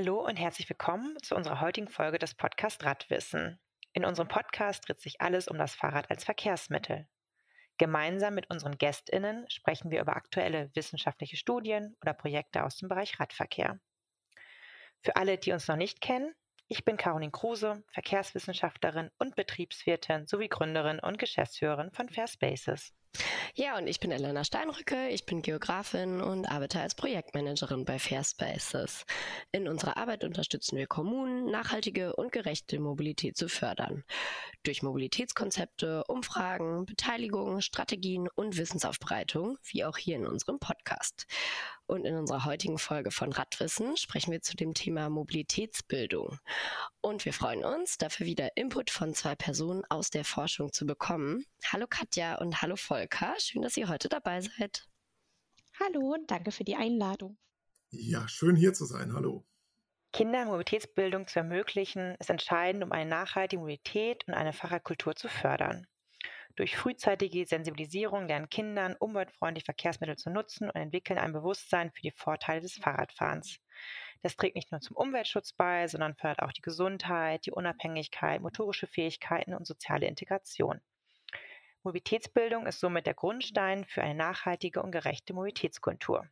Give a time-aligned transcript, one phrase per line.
[0.00, 3.60] Hallo und herzlich willkommen zu unserer heutigen Folge des Podcast Radwissen.
[3.92, 7.06] In unserem Podcast dreht sich alles um das Fahrrad als Verkehrsmittel.
[7.76, 13.20] Gemeinsam mit unseren GästInnen sprechen wir über aktuelle wissenschaftliche Studien oder Projekte aus dem Bereich
[13.20, 13.78] Radverkehr.
[15.02, 16.34] Für alle, die uns noch nicht kennen,
[16.66, 22.94] ich bin Caroline Kruse, Verkehrswissenschaftlerin und Betriebswirtin sowie Gründerin und Geschäftsführerin von Fair Spaces.
[23.54, 28.22] Ja, und ich bin Elena Steinrücke, ich bin Geografin und arbeite als Projektmanagerin bei Fair
[28.22, 29.04] Spaces.
[29.52, 34.04] In unserer Arbeit unterstützen wir Kommunen, nachhaltige und gerechte Mobilität zu fördern.
[34.62, 41.26] Durch Mobilitätskonzepte, Umfragen, Beteiligung, Strategien und Wissensaufbereitung, wie auch hier in unserem Podcast.
[41.90, 46.38] Und in unserer heutigen Folge von Radwissen sprechen wir zu dem Thema Mobilitätsbildung.
[47.00, 51.44] Und wir freuen uns, dafür wieder Input von zwei Personen aus der Forschung zu bekommen.
[51.64, 54.86] Hallo Katja und hallo Volker, schön, dass ihr heute dabei seid.
[55.80, 57.36] Hallo und danke für die Einladung.
[57.90, 59.12] Ja, schön hier zu sein.
[59.12, 59.44] Hallo.
[60.12, 65.88] Kindermobilitätsbildung zu ermöglichen, ist entscheidend, um eine nachhaltige Mobilität und eine Fahrradkultur zu fördern.
[66.56, 72.10] Durch frühzeitige Sensibilisierung lernen Kindern, umweltfreundliche Verkehrsmittel zu nutzen und entwickeln ein Bewusstsein für die
[72.10, 73.58] Vorteile des Fahrradfahrens.
[74.22, 78.86] Das trägt nicht nur zum Umweltschutz bei, sondern fördert auch die Gesundheit, die Unabhängigkeit, motorische
[78.86, 80.80] Fähigkeiten und soziale Integration.
[81.82, 86.28] Mobilitätsbildung ist somit der Grundstein für eine nachhaltige und gerechte Mobilitätskultur.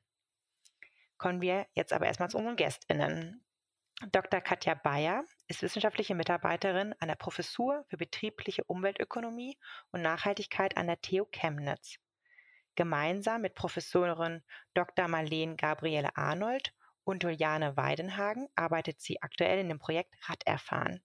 [1.16, 3.42] Kommen wir jetzt aber erstmal zu unseren GästInnen.
[4.06, 4.40] Dr.
[4.40, 9.58] Katja Bayer ist wissenschaftliche Mitarbeiterin an der Professur für betriebliche Umweltökonomie
[9.90, 11.98] und Nachhaltigkeit an der TU Chemnitz.
[12.76, 15.08] Gemeinsam mit Professorin Dr.
[15.08, 21.02] Marlene Gabriele Arnold und Juliane Weidenhagen arbeitet sie aktuell in dem Projekt Raderfahren.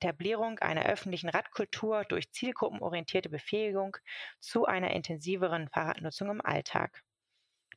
[0.00, 3.96] Etablierung einer öffentlichen Radkultur durch zielgruppenorientierte Befähigung
[4.40, 7.04] zu einer intensiveren Fahrradnutzung im Alltag.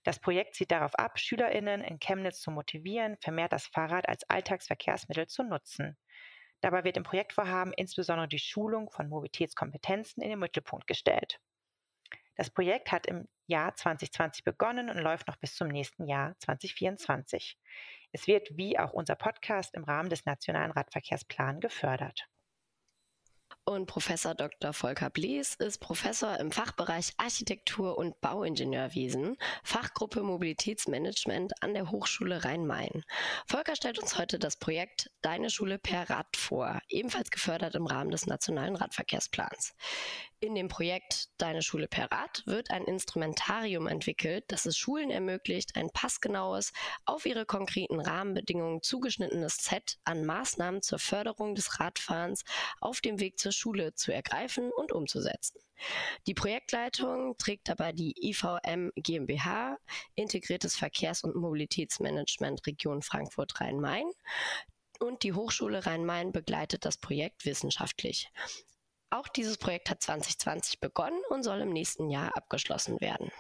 [0.06, 5.25] Das Projekt zielt darauf ab, SchülerInnen in Chemnitz zu motivieren, vermehrt das Fahrrad als Alltagsverkehrsmittel
[5.25, 5.97] zu nutzen.
[6.62, 11.40] Dabei wird im Projektvorhaben insbesondere die Schulung von Mobilitätskompetenzen in den Mittelpunkt gestellt.
[12.35, 17.58] Das Projekt hat im Jahr 2020 begonnen und läuft noch bis zum nächsten Jahr 2024.
[18.12, 22.28] Es wird wie auch unser Podcast im Rahmen des Nationalen Radverkehrsplan gefördert.
[23.68, 24.74] Und Professor Dr.
[24.74, 33.03] Volker Blies ist Professor im Fachbereich Architektur und Bauingenieurwesen, Fachgruppe Mobilitätsmanagement an der Hochschule Rhein-Main.
[33.48, 38.12] Volker stellt uns heute das Projekt Deine Schule per Rad vor, ebenfalls gefördert im Rahmen
[38.12, 39.74] des Nationalen Radverkehrsplans.
[40.41, 45.75] In dem Projekt Deine Schule per Rad wird ein Instrumentarium entwickelt, das es Schulen ermöglicht,
[45.75, 46.72] ein passgenaues,
[47.06, 52.44] auf ihre konkreten Rahmenbedingungen zugeschnittenes Set an Maßnahmen zur Förderung des Radfahrens
[52.79, 55.59] auf dem Weg zur Schule zu ergreifen und umzusetzen.
[56.28, 59.78] Die Projektleitung trägt dabei die IVM GmbH,
[60.16, 64.06] Integriertes Verkehrs- und Mobilitätsmanagement Region Frankfurt-Rhein-Main.
[65.00, 68.29] Und die Hochschule Rhein-Main begleitet das Projekt wissenschaftlich.
[69.09, 73.31] Auch dieses Projekt hat 2020 begonnen und soll im nächsten Jahr abgeschlossen werden.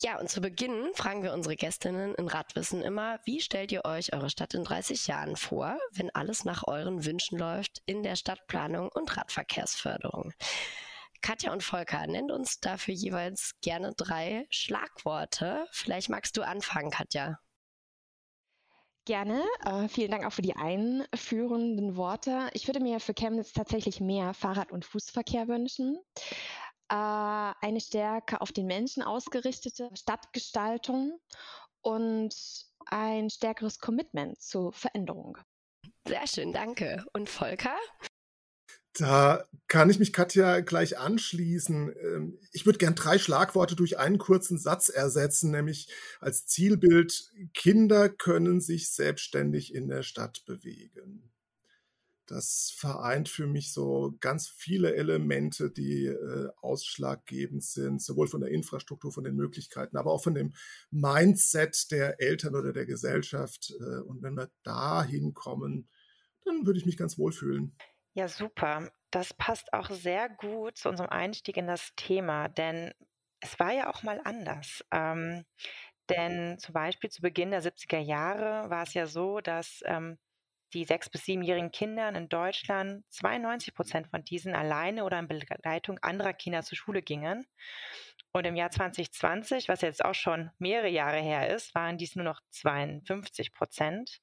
[0.00, 4.12] Ja, und zu Beginn fragen wir unsere Gästinnen in Radwissen immer, wie stellt ihr euch
[4.12, 8.90] eure Stadt in 30 Jahren vor, wenn alles nach euren Wünschen läuft in der Stadtplanung
[8.90, 10.32] und Radverkehrsförderung?
[11.20, 15.66] Katja und Volker, nennt uns dafür jeweils gerne drei Schlagworte.
[15.72, 17.40] Vielleicht magst du anfangen, Katja.
[19.08, 19.42] Gerne.
[19.64, 22.50] Äh, vielen Dank auch für die einführenden Worte.
[22.52, 25.98] Ich würde mir für Chemnitz tatsächlich mehr Fahrrad- und Fußverkehr wünschen.
[26.90, 31.18] Äh, eine stärker auf den Menschen ausgerichtete Stadtgestaltung
[31.80, 32.34] und
[32.84, 35.38] ein stärkeres Commitment zur Veränderung.
[36.06, 37.06] Sehr schön, danke.
[37.14, 37.78] Und Volker?
[38.94, 41.94] Da kann ich mich Katja gleich anschließen.
[42.00, 45.88] Ähm, ich würde gern drei Schlagworte durch einen kurzen Satz ersetzen, nämlich
[46.20, 51.30] als Zielbild, Kinder können sich selbstständig in der Stadt bewegen.
[52.26, 58.50] Das vereint für mich so ganz viele Elemente, die äh, ausschlaggebend sind, sowohl von der
[58.50, 60.52] Infrastruktur, von den Möglichkeiten, aber auch von dem
[60.90, 63.72] Mindset der Eltern oder der Gesellschaft.
[63.80, 65.88] Äh, und wenn wir da hinkommen,
[66.44, 67.74] dann würde ich mich ganz wohlfühlen.
[68.18, 68.90] Ja, super.
[69.12, 72.92] Das passt auch sehr gut zu unserem Einstieg in das Thema, denn
[73.38, 74.84] es war ja auch mal anders.
[74.90, 75.44] Ähm,
[76.08, 80.18] denn zum Beispiel zu Beginn der 70er Jahre war es ja so, dass ähm,
[80.72, 86.00] die sechs- bis siebenjährigen Kinder in Deutschland 92 Prozent von diesen alleine oder in Begleitung
[86.00, 87.46] anderer Kinder zur Schule gingen.
[88.32, 92.24] Und im Jahr 2020, was jetzt auch schon mehrere Jahre her ist, waren dies nur
[92.24, 94.20] noch 52 Prozent.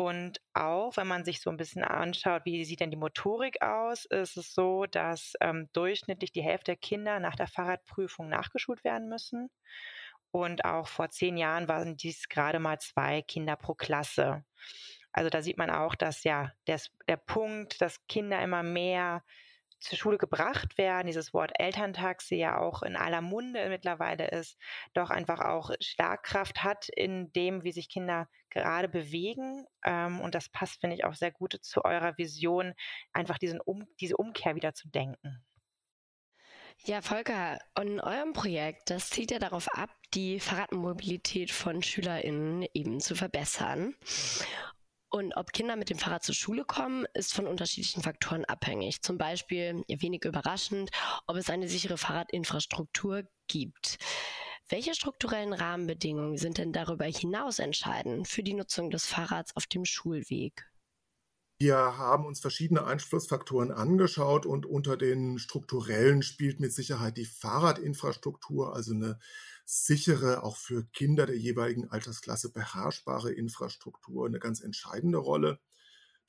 [0.00, 4.06] Und auch, wenn man sich so ein bisschen anschaut, wie sieht denn die Motorik aus,
[4.06, 9.10] ist es so, dass ähm, durchschnittlich die Hälfte der Kinder nach der Fahrradprüfung nachgeschult werden
[9.10, 9.50] müssen.
[10.30, 14.42] Und auch vor zehn Jahren waren dies gerade mal zwei Kinder pro Klasse.
[15.12, 19.22] Also da sieht man auch, dass ja der, der Punkt, dass Kinder immer mehr
[19.80, 24.58] zur Schule gebracht werden, dieses Wort Elterntaxi ja auch in aller Munde mittlerweile ist,
[24.94, 29.66] doch einfach auch Schlagkraft hat in dem, wie sich Kinder gerade bewegen.
[29.84, 32.74] Ähm, und das passt, finde ich, auch sehr gut zu eurer Vision,
[33.12, 35.44] einfach diesen um, diese Umkehr wieder zu denken.
[36.84, 43.00] Ja, Volker, in eurem Projekt, das zielt ja darauf ab, die Fahrradmobilität von SchülerInnen eben
[43.00, 43.94] zu verbessern.
[45.12, 49.02] Und ob Kinder mit dem Fahrrad zur Schule kommen, ist von unterschiedlichen Faktoren abhängig.
[49.02, 50.90] Zum Beispiel, wenig überraschend,
[51.26, 53.98] ob es eine sichere Fahrradinfrastruktur gibt.
[54.68, 59.84] Welche strukturellen Rahmenbedingungen sind denn darüber hinaus entscheidend für die Nutzung des Fahrrads auf dem
[59.84, 60.70] Schulweg?
[61.58, 68.74] Wir haben uns verschiedene Einflussfaktoren angeschaut und unter den strukturellen spielt mit Sicherheit die Fahrradinfrastruktur,
[68.74, 69.18] also eine
[69.70, 75.60] sichere, auch für Kinder der jeweiligen Altersklasse beherrschbare Infrastruktur eine ganz entscheidende Rolle.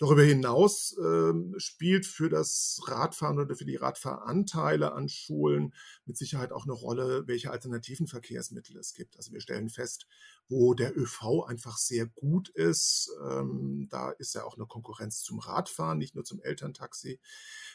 [0.01, 5.75] Darüber hinaus äh, spielt für das Radfahren oder für die Radfahranteile an Schulen
[6.05, 9.15] mit Sicherheit auch eine Rolle, welche alternativen Verkehrsmittel es gibt.
[9.17, 10.07] Also wir stellen fest,
[10.47, 15.37] wo der ÖV einfach sehr gut ist, ähm, da ist ja auch eine Konkurrenz zum
[15.37, 17.19] Radfahren, nicht nur zum Elterntaxi,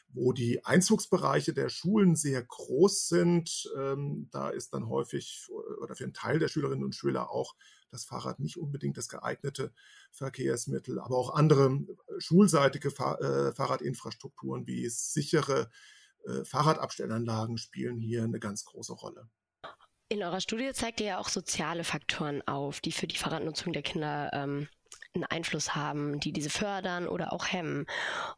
[0.09, 5.47] wo die Einzugsbereiche der Schulen sehr groß sind, ähm, da ist dann häufig
[5.81, 7.55] oder für einen Teil der Schülerinnen und Schüler auch
[7.91, 9.73] das Fahrrad nicht unbedingt das geeignete
[10.13, 15.71] Verkehrsmittel, aber auch andere äh, schulseitige äh, Fahrradinfrastrukturen wie sichere
[16.25, 19.29] äh, Fahrradabstellanlagen spielen hier eine ganz große Rolle.
[20.09, 23.83] In eurer Studie zeigt ihr ja auch soziale Faktoren auf, die für die Fahrradnutzung der
[23.83, 24.69] Kinder ähm,
[25.15, 27.87] einen Einfluss haben, die diese fördern oder auch hemmen.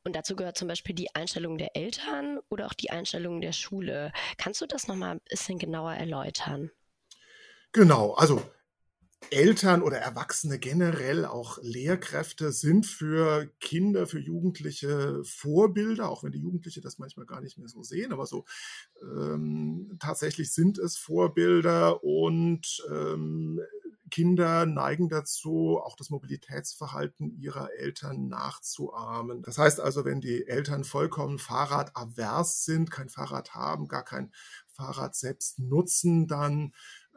[0.04, 4.12] Und dazu gehört zum Beispiel die Einstellung der Eltern oder auch die Einstellung der Schule.
[4.38, 6.70] Kannst du das nochmal ein bisschen genauer erläutern?
[7.72, 8.42] Genau, also
[9.30, 16.40] Eltern oder Erwachsene generell, auch Lehrkräfte sind für Kinder, für Jugendliche Vorbilder, auch wenn die
[16.40, 18.46] Jugendliche das manchmal gar nicht mehr so sehen, aber so
[19.02, 23.60] ähm, tatsächlich sind es Vorbilder und ähm,
[24.10, 29.42] Kinder neigen dazu, auch das Mobilitätsverhalten ihrer Eltern nachzuahmen.
[29.42, 34.32] Das heißt also, wenn die Eltern vollkommen fahrradavers sind, kein Fahrrad haben, gar kein
[34.68, 36.72] Fahrrad selbst nutzen, dann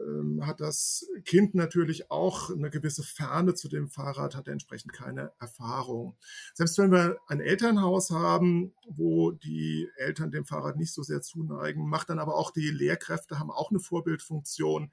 [0.07, 5.31] ähm, hat das Kind natürlich auch eine gewisse Ferne zu dem Fahrrad, hat entsprechend keine
[5.39, 6.17] Erfahrung.
[6.53, 11.87] Selbst wenn wir ein Elternhaus haben, wo die Eltern dem Fahrrad nicht so sehr zuneigen,
[11.87, 14.91] macht dann aber auch die Lehrkräfte haben auch eine Vorbildfunktion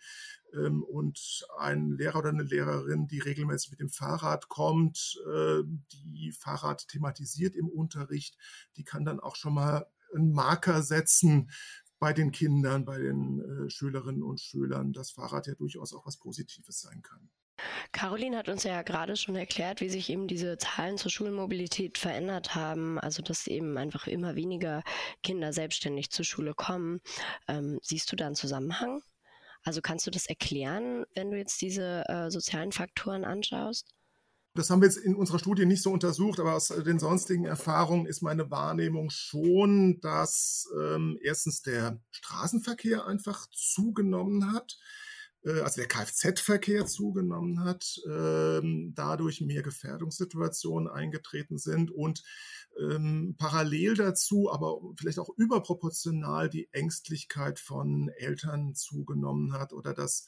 [0.55, 5.63] ähm, und ein Lehrer oder eine Lehrerin, die regelmäßig mit dem Fahrrad kommt, äh,
[6.05, 8.37] die Fahrrad thematisiert im Unterricht,
[8.77, 11.51] die kann dann auch schon mal einen Marker setzen
[11.99, 16.19] bei den Kindern, bei den äh, Schülerinnen und Schülern, dass Fahrrad ja durchaus auch was
[16.19, 17.31] Positives sein kann.
[17.93, 22.55] Caroline hat uns ja gerade schon erklärt, wie sich eben diese Zahlen zur Schulmobilität verändert
[22.55, 23.01] haben.
[23.01, 24.83] Also dass eben einfach immer weniger
[25.23, 27.01] Kinder selbstständig zur Schule kommen.
[27.49, 29.03] Ähm, siehst du da einen Zusammenhang?
[29.65, 33.93] Also kannst du das erklären, wenn du jetzt diese äh, sozialen Faktoren anschaust?
[34.59, 38.07] Das haben wir jetzt in unserer Studie nicht so untersucht, aber aus den sonstigen Erfahrungen
[38.07, 44.77] ist meine Wahrnehmung schon, dass ähm, erstens der Straßenverkehr einfach zugenommen hat,
[45.45, 52.23] also der Kfz-Verkehr zugenommen hat, ähm, dadurch mehr Gefährdungssituationen eingetreten sind und
[52.79, 60.27] ähm, parallel dazu, aber vielleicht auch überproportional die Ängstlichkeit von Eltern zugenommen hat oder das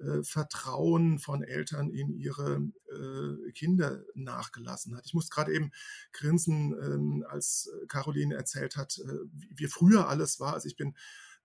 [0.00, 5.06] äh, Vertrauen von Eltern in ihre äh, Kinder nachgelassen hat.
[5.06, 5.70] Ich muss gerade eben
[6.12, 10.54] grinsen, ähm, als Caroline erzählt hat, äh, wie früher alles war.
[10.54, 10.94] Also ich bin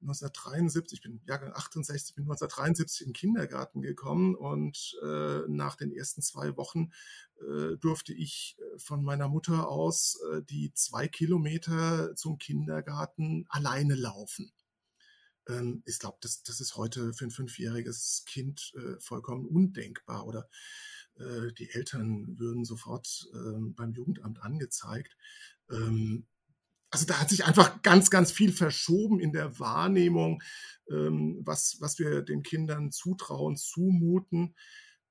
[0.01, 5.91] 1973, ich bin Jahrgang 68, bin 1973 in den Kindergarten gekommen und äh, nach den
[5.91, 6.91] ersten zwei Wochen
[7.39, 13.95] äh, durfte ich äh, von meiner Mutter aus äh, die zwei Kilometer zum Kindergarten alleine
[13.95, 14.51] laufen.
[15.47, 20.47] Ähm, ich glaube, das, das ist heute für ein fünfjähriges Kind äh, vollkommen undenkbar oder
[21.15, 25.17] äh, die Eltern würden sofort ähm, beim Jugendamt angezeigt.
[25.71, 26.27] Ähm,
[26.89, 30.41] also da hat sich einfach ganz, ganz viel verschoben in der Wahrnehmung,
[30.89, 34.55] ähm, was, was wir den Kindern zutrauen, zumuten.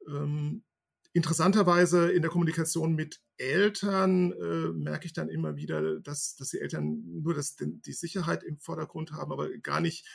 [0.08, 0.64] Ähm,
[1.12, 6.60] interessanterweise in der Kommunikation mit Eltern äh, merke ich dann immer wieder, dass, dass die
[6.60, 10.06] Eltern nur das, die Sicherheit im Vordergrund haben, aber gar nicht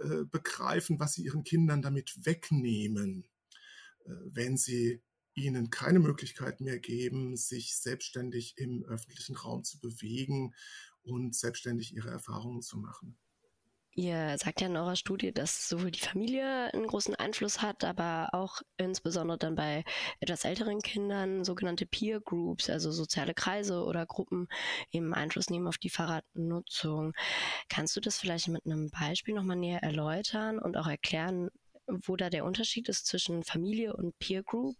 [0.00, 3.26] äh, begreifen, was sie ihren Kindern damit wegnehmen,
[4.04, 5.02] äh, wenn sie
[5.34, 10.54] ihnen keine Möglichkeit mehr geben, sich selbstständig im öffentlichen Raum zu bewegen
[11.02, 13.18] und selbstständig ihre Erfahrungen zu machen.
[13.92, 18.28] Ihr sagt ja in eurer Studie, dass sowohl die Familie einen großen Einfluss hat, aber
[18.32, 19.84] auch insbesondere dann bei
[20.20, 24.46] etwas älteren Kindern sogenannte Peer Groups, also soziale Kreise oder Gruppen,
[24.92, 27.14] eben Einfluss nehmen auf die Fahrradnutzung.
[27.68, 31.50] Kannst du das vielleicht mit einem Beispiel nochmal näher erläutern und auch erklären,
[31.88, 34.76] wo da der Unterschied ist zwischen Familie und Peer Group?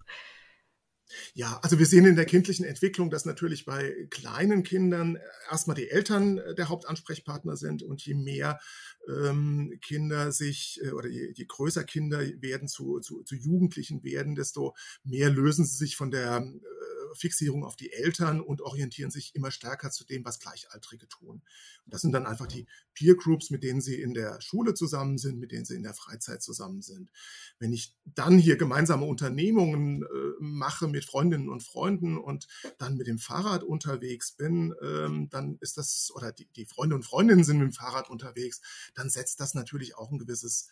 [1.35, 5.19] Ja, also wir sehen in der kindlichen Entwicklung, dass natürlich bei kleinen Kindern
[5.51, 8.61] erstmal die Eltern äh, der Hauptansprechpartner sind und je mehr
[9.09, 14.35] ähm, Kinder sich äh, oder je, je, größer Kinder werden zu, zu, zu, Jugendlichen werden,
[14.35, 14.75] desto
[15.05, 19.51] mehr lösen sie sich von der äh, Fixierung auf die Eltern und orientieren sich immer
[19.51, 21.43] stärker zu dem, was Gleichaltrige tun.
[21.85, 25.19] Und das sind dann einfach die Peer Groups, mit denen sie in der Schule zusammen
[25.19, 27.11] sind, mit denen sie in der Freizeit zusammen sind.
[27.59, 30.07] Wenn ich dann hier gemeinsame Unternehmungen äh,
[30.39, 32.47] mache mit Freundinnen und Freunden und
[32.79, 37.05] dann mit dem Fahrrad unterwegs bin, ähm, dann ist das, oder die, die Freunde und
[37.05, 38.61] Freundinnen sind mit dem Fahrrad unterwegs,
[38.95, 40.69] dann setzt das natürlich auch ein gewisses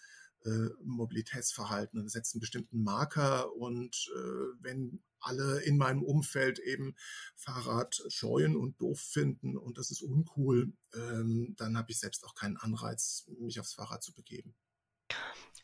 [0.49, 3.55] äh, Mobilitätsverhalten und setzt einen bestimmten Marker.
[3.55, 6.95] Und äh, wenn alle in meinem Umfeld eben
[7.37, 12.35] Fahrrad scheuen und doof finden und das ist uncool, ähm, dann habe ich selbst auch
[12.35, 14.55] keinen Anreiz, mich aufs Fahrrad zu begeben.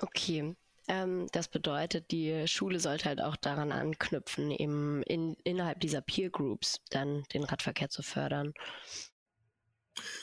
[0.01, 0.55] Okay.
[0.87, 6.29] Ähm, das bedeutet, die Schule sollte halt auch daran anknüpfen, eben in, innerhalb dieser Peer
[6.31, 8.53] Groups dann den Radverkehr zu fördern.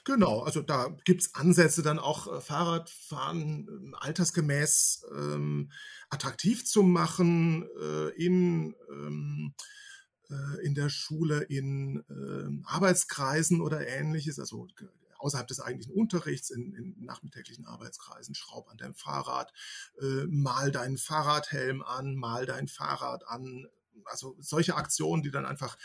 [0.04, 5.72] Genau, also da gibt es Ansätze, dann auch äh, Fahrradfahren äh, altersgemäß ähm,
[6.10, 9.54] attraktiv zu machen äh, in, ähm,
[10.30, 14.68] äh, in der Schule, in ähm, Arbeitskreisen oder ähnliches, also
[15.20, 19.54] außerhalb des eigentlichen Unterrichts, in, in nachmittäglichen Arbeitskreisen, schraub an deinem Fahrrad,
[20.02, 23.68] äh, mal deinen Fahrradhelm an, mal dein Fahrrad an,
[24.06, 25.78] also solche Aktionen, die dann einfach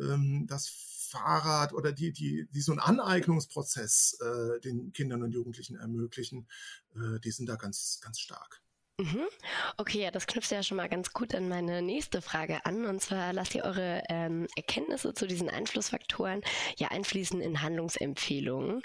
[0.00, 0.68] ähm, das
[1.08, 6.48] Fahrrad oder die, die, die so einen Aneignungsprozess äh, den Kindern und Jugendlichen ermöglichen,
[6.94, 8.62] äh, die sind da ganz, ganz stark.
[9.00, 9.28] Mhm.
[9.76, 12.84] Okay, ja, das knüpft ja schon mal ganz gut an meine nächste Frage an.
[12.84, 16.42] Und zwar lasst ihr eure ähm, Erkenntnisse zu diesen Einflussfaktoren
[16.78, 18.82] ja einfließen in Handlungsempfehlungen.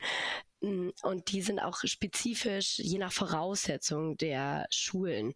[0.61, 5.33] Mm, und die sind auch spezifisch je nach Voraussetzung der Schulen.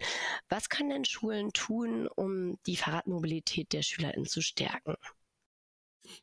[0.48, 4.96] Was können denn Schulen tun, um die Fahrradmobilität der SchülerInnen zu stärken?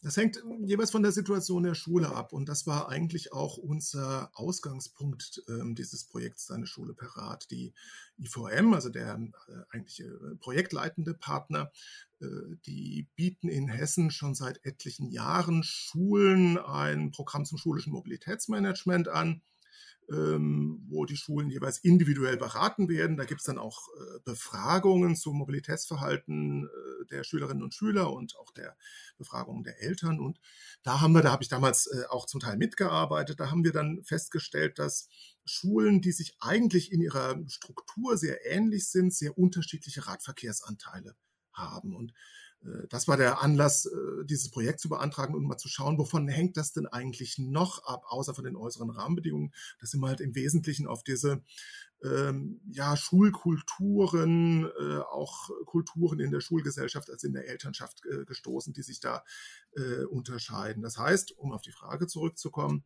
[0.03, 2.33] Das hängt jeweils von der Situation der Schule ab.
[2.33, 7.51] Und das war eigentlich auch unser Ausgangspunkt äh, dieses Projekts Deine Schule Parat.
[7.51, 7.73] Die
[8.19, 9.15] IVM, also der
[9.49, 11.71] äh, eigentliche äh, projektleitende Partner,
[12.21, 12.27] äh,
[12.67, 19.43] die bieten in Hessen schon seit etlichen Jahren Schulen ein Programm zum schulischen Mobilitätsmanagement an
[20.11, 23.17] ähm, wo die Schulen jeweils individuell beraten werden.
[23.17, 28.37] Da gibt es dann auch äh, Befragungen zum Mobilitätsverhalten äh, der Schülerinnen und Schüler und
[28.37, 28.77] auch der
[29.17, 30.21] Befragungen der Eltern.
[30.21, 30.41] Und
[30.83, 33.73] da haben wir, da habe ich damals äh, auch zum Teil mitgearbeitet, da haben wir
[33.73, 35.09] dann festgestellt, dass
[35.45, 41.17] Schulen, die sich eigentlich in ihrer Struktur sehr ähnlich sind, sehr unterschiedliche Radverkehrsanteile
[41.53, 41.95] haben.
[41.95, 42.13] Und
[42.89, 46.57] das war der Anlass, äh, dieses Projekt zu beantragen und mal zu schauen, wovon hängt
[46.57, 49.53] das denn eigentlich noch ab, außer von den äußeren Rahmenbedingungen.
[49.81, 51.43] Das sind wir halt im Wesentlichen auf diese
[52.05, 58.73] ähm, ja, Schulkulturen, äh, auch Kulturen in der Schulgesellschaft als in der Elternschaft äh, gestoßen,
[58.75, 59.25] die sich da
[59.77, 60.83] äh, unterscheiden.
[60.83, 62.85] Das heißt, um auf die Frage zurückzukommen,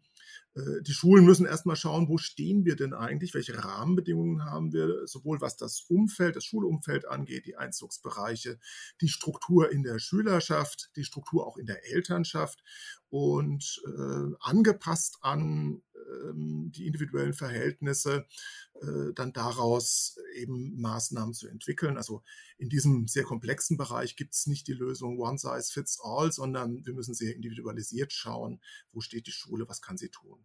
[0.55, 5.07] äh, die Schulen müssen erstmal schauen, wo stehen wir denn eigentlich, welche Rahmenbedingungen haben wir,
[5.07, 8.59] sowohl was das Umfeld, das Schulumfeld angeht, die Einzugsbereiche,
[9.01, 12.63] die Struktur in der Schülerschaft, die Struktur auch in der Elternschaft
[13.11, 18.27] und äh, angepasst an ähm, die individuellen Verhältnisse
[18.81, 21.97] äh, dann daraus eben Maßnahmen zu entwickeln.
[21.97, 22.23] Also
[22.59, 26.85] in diesem sehr komplexen Bereich gibt es nicht die Lösung One Size Fits All, sondern
[26.85, 28.61] wir müssen sehr individualisiert schauen,
[28.93, 30.38] wo steht die Schule, was kann sie tun.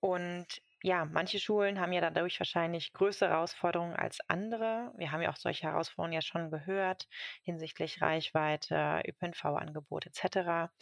[0.00, 0.46] Und
[0.84, 4.92] ja, manche Schulen haben ja dadurch wahrscheinlich größere Herausforderungen als andere.
[4.96, 7.08] Wir haben ja auch solche Herausforderungen ja schon gehört
[7.42, 10.72] hinsichtlich Reichweite, ÖPNV-Angebot etc.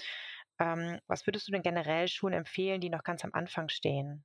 [0.61, 4.25] Ähm, was würdest du denn generell Schulen empfehlen, die noch ganz am Anfang stehen?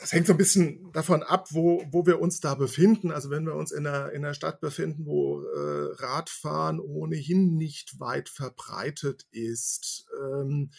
[0.00, 3.10] Das hängt so ein bisschen davon ab, wo, wo wir uns da befinden.
[3.10, 8.00] Also wenn wir uns in einer, in einer Stadt befinden, wo äh, Radfahren ohnehin nicht
[8.00, 10.70] weit verbreitet ist, ähm,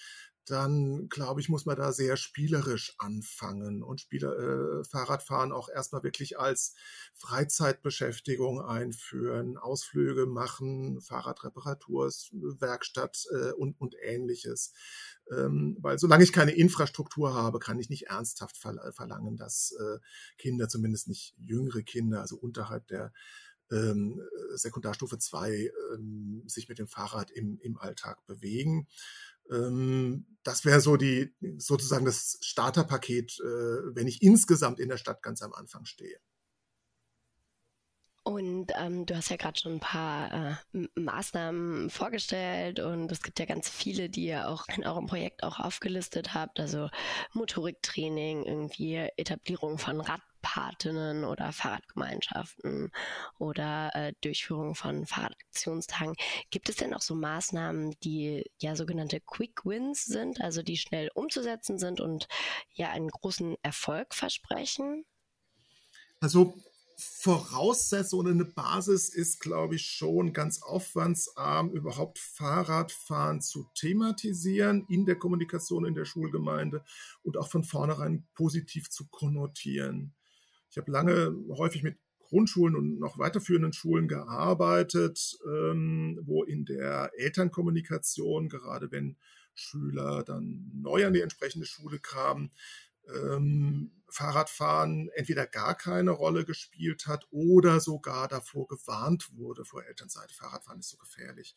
[0.49, 6.01] dann glaube ich, muss man da sehr spielerisch anfangen und Spieler, äh, Fahrradfahren auch erstmal
[6.03, 6.73] wirklich als
[7.13, 14.73] Freizeitbeschäftigung einführen, Ausflüge machen, Fahrradreparaturwerkstatt äh, und, und ähnliches.
[15.31, 19.99] Ähm, weil solange ich keine Infrastruktur habe, kann ich nicht ernsthaft verlangen, dass äh,
[20.37, 23.13] Kinder, zumindest nicht jüngere Kinder, also unterhalb der
[23.71, 24.21] ähm,
[24.55, 28.87] Sekundarstufe 2, ähm, sich mit dem Fahrrad im, im Alltag bewegen.
[29.49, 35.21] Ähm, das wäre so die sozusagen das Starterpaket, äh, wenn ich insgesamt in der Stadt
[35.21, 36.19] ganz am Anfang stehe.
[38.23, 43.39] Und ähm, du hast ja gerade schon ein paar äh, Maßnahmen vorgestellt und es gibt
[43.39, 46.89] ja ganz viele, die ihr auch in eurem Projekt auch aufgelistet habt, also
[47.33, 49.99] Motoriktraining, irgendwie Etablierung von
[50.43, 52.91] Radpatinnen oder Fahrradgemeinschaften
[53.37, 56.15] oder äh, Durchführung von Fahrradaktionstagen.
[56.49, 61.09] Gibt es denn auch so Maßnahmen, die ja sogenannte Quick Wins sind, also die schnell
[61.13, 62.27] umzusetzen sind und
[62.73, 65.05] ja einen großen Erfolg versprechen?
[66.21, 66.55] Also
[67.01, 75.05] Voraussetzung oder eine Basis ist, glaube ich, schon ganz aufwandsarm, überhaupt Fahrradfahren zu thematisieren in
[75.05, 76.83] der Kommunikation in der Schulgemeinde
[77.23, 80.13] und auch von vornherein positiv zu konnotieren.
[80.69, 87.11] Ich habe lange häufig mit Grundschulen und noch weiterführenden Schulen gearbeitet, ähm, wo in der
[87.17, 89.17] Elternkommunikation, gerade wenn
[89.55, 92.51] Schüler dann neu an die entsprechende Schule kamen,
[93.07, 100.33] ähm, Fahrradfahren entweder gar keine Rolle gespielt hat oder sogar davor gewarnt wurde vor Elternseite.
[100.33, 101.55] Fahrradfahren ist so gefährlich.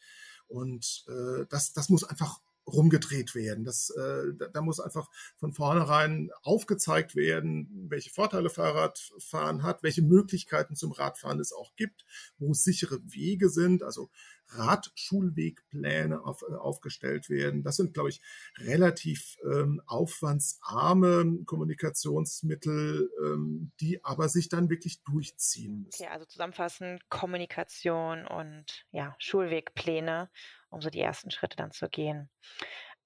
[0.48, 3.64] Und äh, das, das muss einfach rumgedreht werden.
[3.64, 10.02] Das, äh, da, da muss einfach von vornherein aufgezeigt werden, welche Vorteile Fahrradfahren hat, welche
[10.02, 12.04] Möglichkeiten zum Radfahren es auch gibt,
[12.38, 14.10] wo sichere Wege sind, also
[14.54, 17.62] Radschulwegpläne auf, äh, aufgestellt werden.
[17.62, 18.20] Das sind, glaube ich,
[18.58, 26.02] relativ ähm, aufwandsarme Kommunikationsmittel, ähm, die aber sich dann wirklich durchziehen müssen.
[26.02, 30.30] Okay, also zusammenfassend Kommunikation und ja, Schulwegpläne
[30.72, 32.30] um so die ersten Schritte dann zu gehen.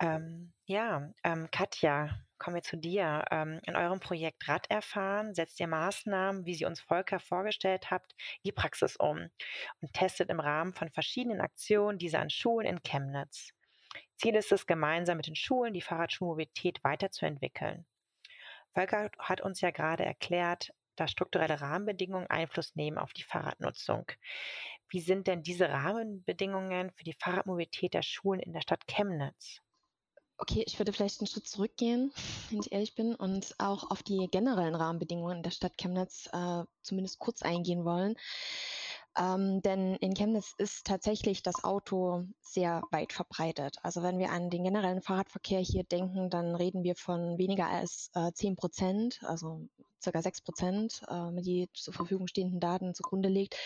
[0.00, 3.24] Ähm, ja, ähm, Katja, kommen wir zu dir.
[3.30, 8.14] Ähm, in eurem Projekt Rad erfahren setzt ihr Maßnahmen, wie sie uns Volker vorgestellt habt,
[8.44, 9.28] die Praxis um
[9.80, 13.52] und testet im Rahmen von verschiedenen Aktionen diese an Schulen in Chemnitz.
[14.16, 17.86] Ziel ist es, gemeinsam mit den Schulen die Fahrradschulmobilität weiterzuentwickeln.
[18.74, 24.06] Volker hat uns ja gerade erklärt, dass strukturelle Rahmenbedingungen Einfluss nehmen auf die Fahrradnutzung.
[24.88, 29.60] Wie sind denn diese Rahmenbedingungen für die Fahrradmobilität der Schulen in der Stadt Chemnitz?
[30.38, 32.12] Okay, ich würde vielleicht einen Schritt zurückgehen,
[32.50, 37.18] wenn ich ehrlich bin, und auch auf die generellen Rahmenbedingungen der Stadt Chemnitz äh, zumindest
[37.18, 38.16] kurz eingehen wollen.
[39.18, 43.78] Ähm, denn in Chemnitz ist tatsächlich das Auto sehr weit verbreitet.
[43.82, 48.10] Also wenn wir an den generellen Fahrradverkehr hier denken, dann reden wir von weniger als
[48.14, 49.68] äh, 10 Prozent, also
[50.02, 53.56] circa 6 Prozent, äh, die zur Verfügung stehenden Daten zugrunde legt.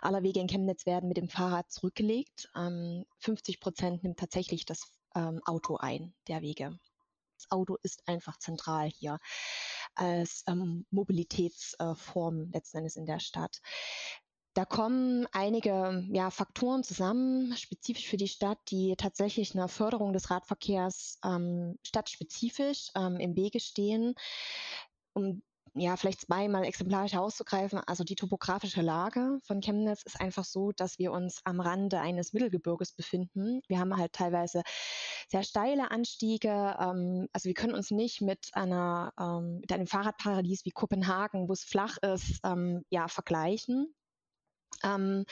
[0.00, 2.50] Aller Wege in Chemnitz werden mit dem Fahrrad zurückgelegt.
[2.56, 6.78] Ähm, 50 Prozent nimmt tatsächlich das ähm, Auto ein, der Wege.
[7.36, 9.18] Das Auto ist einfach zentral hier
[9.94, 13.60] als ähm, Mobilitätsform äh, letzten Endes in der Stadt.
[14.54, 20.30] Da kommen einige ja, Faktoren zusammen, spezifisch für die Stadt, die tatsächlich einer Förderung des
[20.30, 24.14] Radverkehrs ähm, stadtspezifisch ähm, im Wege stehen.
[25.12, 25.42] Um
[25.74, 30.98] ja, vielleicht zweimal exemplarisch herauszugreifen, also die topografische Lage von Chemnitz ist einfach so, dass
[30.98, 33.60] wir uns am Rande eines Mittelgebirges befinden.
[33.68, 34.62] Wir haben halt teilweise
[35.28, 36.76] sehr steile Anstiege.
[36.78, 41.52] Ähm, also wir können uns nicht mit einer ähm, mit einem Fahrradparadies wie Kopenhagen, wo
[41.52, 43.94] es flach ist, ähm, ja, vergleichen.
[44.82, 45.24] Ähm,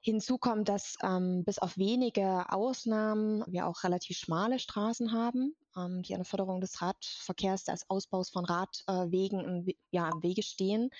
[0.00, 6.02] hinzu kommt, dass ähm, bis auf wenige Ausnahmen wir auch relativ schmale Straßen haben, ähm,
[6.02, 10.90] die an der Förderung des Radverkehrs, des Ausbaus von Radwegen im, ja, im Wege stehen.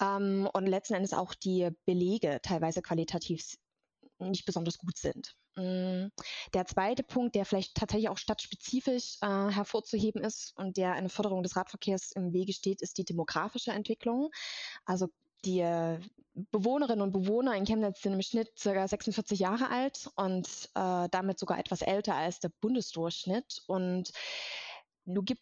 [0.00, 3.56] Ähm, und letzten Endes auch die Belege teilweise qualitativ
[4.18, 5.36] nicht besonders gut sind.
[5.56, 6.08] Mm,
[6.54, 11.42] der zweite Punkt, der vielleicht tatsächlich auch stadtspezifisch äh, hervorzuheben ist und der eine Förderung
[11.42, 14.30] des Radverkehrs im Wege steht, ist die demografische Entwicklung.
[14.84, 15.08] Also
[15.44, 15.98] die äh,
[16.50, 18.86] Bewohnerinnen und Bewohner in Chemnitz sind im Schnitt ca.
[18.86, 23.62] 46 Jahre alt und äh, damit sogar etwas älter als der Bundesdurchschnitt.
[23.66, 24.12] Und
[25.06, 25.40] nun gibt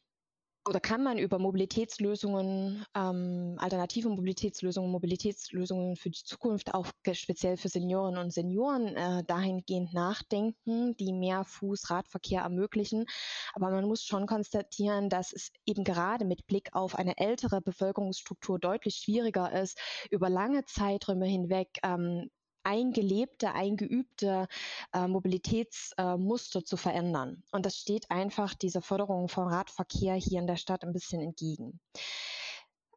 [0.67, 7.69] oder kann man über Mobilitätslösungen, ähm, alternative Mobilitätslösungen, Mobilitätslösungen für die Zukunft, auch speziell für
[7.69, 13.05] Seniorinnen und Senioren, äh, dahingehend nachdenken, die mehr Fuß-Radverkehr ermöglichen.
[13.53, 18.59] Aber man muss schon konstatieren, dass es eben gerade mit Blick auf eine ältere Bevölkerungsstruktur
[18.59, 19.79] deutlich schwieriger ist,
[20.11, 22.31] über lange Zeiträume hinweg ähm,
[22.65, 24.49] eingelebte, eingeübte
[24.93, 27.43] äh, Mobilitätsmuster äh, zu verändern.
[27.53, 31.81] Und das steht einfach dieser Förderung von Radverkehr hier in der Stadt ein bisschen entgegen.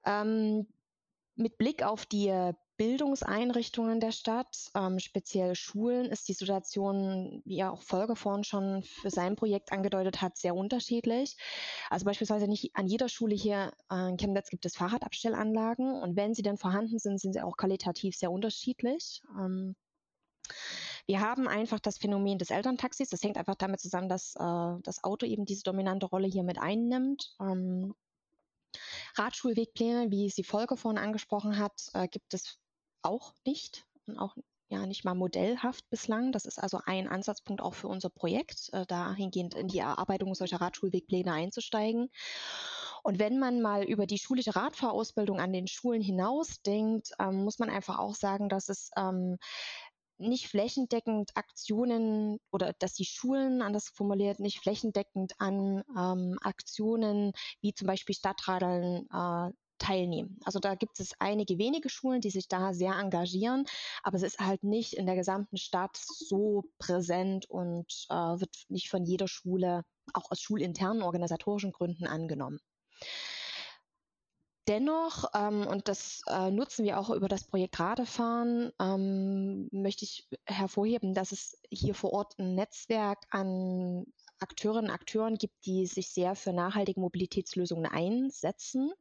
[0.05, 0.67] Ähm,
[1.35, 7.71] mit Blick auf die Bildungseinrichtungen der Stadt, ähm, speziell Schulen, ist die Situation, wie ja
[7.71, 11.37] auch Volker vorhin schon für sein Projekt angedeutet hat, sehr unterschiedlich.
[11.89, 16.43] Also beispielsweise nicht an jeder Schule hier in Chemnitz gibt es Fahrradabstellanlagen und wenn sie
[16.43, 19.21] dann vorhanden sind, sind sie auch qualitativ sehr unterschiedlich.
[19.39, 19.75] Ähm,
[21.07, 23.09] Wir haben einfach das Phänomen des Elterntaxis.
[23.09, 26.59] Das hängt einfach damit zusammen, dass äh, das Auto eben diese dominante Rolle hier mit
[26.59, 27.35] einnimmt.
[27.39, 27.93] Ähm,
[29.15, 32.59] Radschulwegpläne, wie es die Folge vorhin angesprochen hat, äh, gibt es
[33.01, 34.35] auch nicht und auch
[34.69, 36.31] ja nicht mal modellhaft bislang.
[36.31, 40.61] Das ist also ein Ansatzpunkt auch für unser Projekt, äh, dahingehend in die Erarbeitung solcher
[40.61, 42.09] Radschulwegpläne einzusteigen.
[43.03, 47.69] Und wenn man mal über die schulische Radfahrausbildung an den Schulen hinausdenkt, ähm, muss man
[47.69, 49.37] einfach auch sagen, dass es ähm,
[50.17, 57.73] nicht flächendeckend Aktionen oder dass die Schulen, anders formuliert, nicht flächendeckend an ähm, Aktionen wie
[57.73, 60.39] zum Beispiel Stadtradeln äh, teilnehmen.
[60.43, 63.65] Also da gibt es einige wenige Schulen, die sich da sehr engagieren,
[64.03, 68.89] aber es ist halt nicht in der gesamten Stadt so präsent und äh, wird nicht
[68.89, 72.59] von jeder Schule auch aus schulinternen organisatorischen Gründen angenommen.
[74.67, 80.27] Dennoch, ähm, und das äh, nutzen wir auch über das Projekt Radefahren, ähm, möchte ich
[80.45, 84.05] hervorheben, dass es hier vor Ort ein Netzwerk an
[84.39, 88.91] Akteurinnen und Akteuren gibt, die sich sehr für nachhaltige Mobilitätslösungen einsetzen,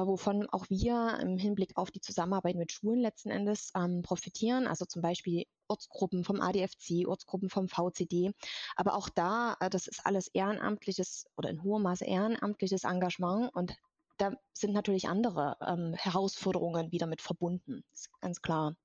[0.00, 4.66] wovon auch wir im Hinblick auf die Zusammenarbeit mit Schulen letzten Endes ähm, profitieren.
[4.66, 8.32] Also zum Beispiel Ortsgruppen vom ADFC, Ortsgruppen vom VCD.
[8.76, 13.74] Aber auch da, äh, das ist alles ehrenamtliches oder in hohem Maße ehrenamtliches Engagement und
[14.18, 18.76] da sind natürlich andere ähm, Herausforderungen wieder mit verbunden, ist ganz klar.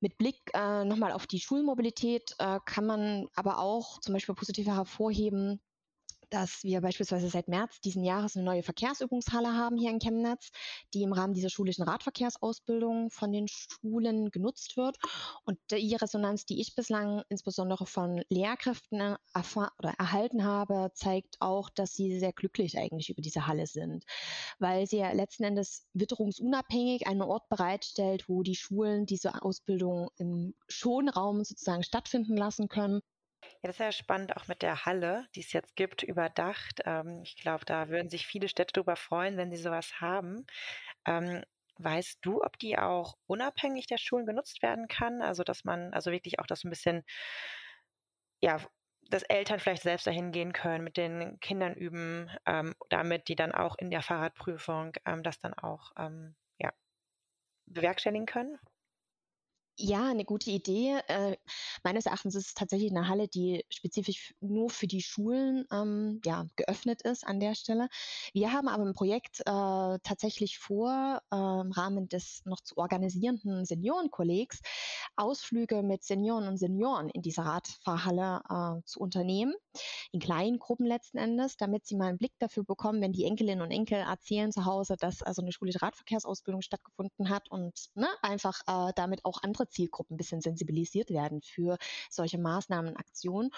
[0.00, 4.66] Mit Blick äh, nochmal auf die Schulmobilität äh, kann man aber auch zum Beispiel positiv
[4.66, 5.60] hervorheben,
[6.30, 10.50] dass wir beispielsweise seit März diesen Jahres eine neue Verkehrsübungshalle haben hier in Chemnitz,
[10.94, 14.96] die im Rahmen dieser schulischen Radverkehrsausbildung von den Schulen genutzt wird.
[15.44, 22.18] Und die Resonanz, die ich bislang insbesondere von Lehrkräften erhalten habe, zeigt auch, dass sie
[22.18, 24.04] sehr glücklich eigentlich über diese Halle sind,
[24.58, 30.54] weil sie ja letzten Endes witterungsunabhängig einen Ort bereitstellt, wo die Schulen diese Ausbildung im
[30.68, 33.00] Schonraum sozusagen stattfinden lassen können
[33.62, 36.80] ja, das ist ja spannend, auch mit der Halle, die es jetzt gibt, überdacht.
[36.84, 40.46] Ähm, ich glaube, da würden sich viele Städte darüber freuen, wenn sie sowas haben.
[41.06, 41.42] Ähm,
[41.78, 45.22] weißt du, ob die auch unabhängig der Schulen genutzt werden kann?
[45.22, 47.04] Also, dass man, also wirklich auch das ein bisschen,
[48.40, 48.58] ja,
[49.10, 53.52] dass Eltern vielleicht selbst dahin gehen können, mit den Kindern üben, ähm, damit die dann
[53.52, 56.72] auch in der Fahrradprüfung ähm, das dann auch ähm, ja,
[57.66, 58.58] bewerkstelligen können?
[59.80, 60.98] Ja, eine gute Idee.
[61.06, 61.36] Äh,
[61.84, 66.46] meines Erachtens ist es tatsächlich eine Halle, die spezifisch nur für die Schulen ähm, ja,
[66.56, 67.88] geöffnet ist an der Stelle.
[68.32, 69.44] Wir haben aber im Projekt äh,
[70.02, 74.62] tatsächlich vor, äh, im Rahmen des noch zu organisierenden Seniorenkollegs
[75.14, 79.54] Ausflüge mit Senioren und Senioren in dieser Radfahrhalle äh, zu unternehmen,
[80.10, 83.62] in kleinen Gruppen letzten Endes, damit sie mal einen Blick dafür bekommen, wenn die Enkelinnen
[83.62, 88.60] und Enkel erzählen zu Hause, dass also eine schulische Radverkehrsausbildung stattgefunden hat und ne, einfach
[88.66, 91.78] äh, damit auch andere Zielgruppen ein bisschen sensibilisiert werden für
[92.10, 93.50] solche Maßnahmen und Aktionen.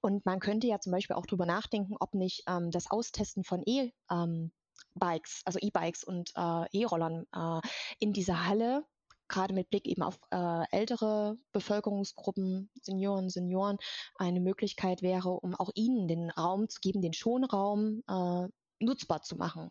[0.00, 3.62] Und man könnte ja zum Beispiel auch darüber nachdenken, ob nicht ähm, das Austesten von
[3.66, 4.52] E- ähm,
[4.94, 7.60] Bikes, also E-Bikes und äh, E-Rollern äh,
[7.98, 8.84] in dieser Halle
[9.28, 13.78] gerade mit Blick eben auf äh, ältere Bevölkerungsgruppen, Senioren, Senioren,
[14.14, 18.48] eine Möglichkeit wäre, um auch ihnen den Raum zu geben, den Schonraum äh,
[18.78, 19.70] nutzbar zu machen.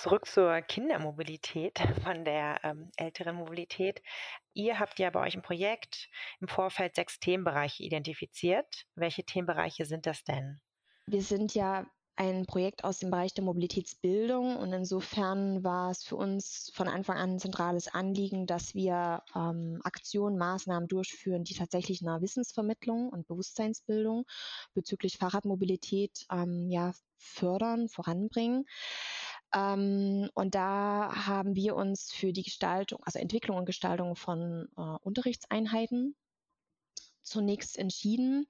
[0.00, 4.00] Zurück zur Kindermobilität von der ähm, älteren Mobilität.
[4.54, 6.08] Ihr habt ja bei euch im Projekt
[6.40, 8.86] im Vorfeld sechs Themenbereiche identifiziert.
[8.94, 10.58] Welche Themenbereiche sind das denn?
[11.04, 11.84] Wir sind ja
[12.16, 17.18] ein Projekt aus dem Bereich der Mobilitätsbildung und insofern war es für uns von Anfang
[17.18, 23.26] an ein zentrales Anliegen, dass wir ähm, Aktionen, Maßnahmen durchführen, die tatsächlich einer Wissensvermittlung und
[23.26, 24.24] Bewusstseinsbildung
[24.72, 28.64] bezüglich Fahrradmobilität ähm, ja, fördern, voranbringen.
[29.54, 34.80] Ähm, und da haben wir uns für die Gestaltung, also Entwicklung und Gestaltung von äh,
[35.02, 36.14] Unterrichtseinheiten
[37.22, 38.46] zunächst entschieden.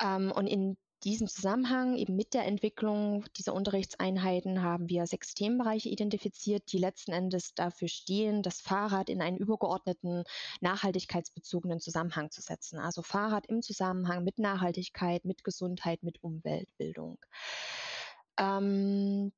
[0.00, 5.88] Ähm, und in diesem Zusammenhang, eben mit der Entwicklung dieser Unterrichtseinheiten, haben wir sechs Themenbereiche
[5.88, 10.24] identifiziert, die letzten Endes dafür stehen, das Fahrrad in einen übergeordneten,
[10.60, 12.78] nachhaltigkeitsbezogenen Zusammenhang zu setzen.
[12.78, 17.18] Also Fahrrad im Zusammenhang mit Nachhaltigkeit, mit Gesundheit, mit Umweltbildung.
[18.38, 19.32] Ähm,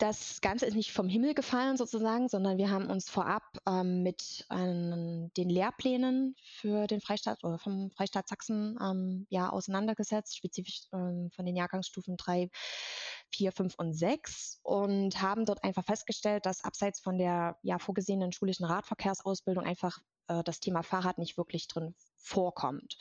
[0.00, 4.46] das Ganze ist nicht vom Himmel gefallen sozusagen, sondern wir haben uns vorab ähm, mit
[4.50, 11.30] ähm, den Lehrplänen für den Freistaat oder vom Freistaat Sachsen ähm, ja auseinandergesetzt, spezifisch ähm,
[11.36, 12.48] von den Jahrgangsstufen 3,
[13.34, 18.32] 4, 5 und 6 und haben dort einfach festgestellt, dass abseits von der ja vorgesehenen
[18.32, 22.96] schulischen Radverkehrsausbildung einfach äh, das Thema Fahrrad nicht wirklich drin vorkommt.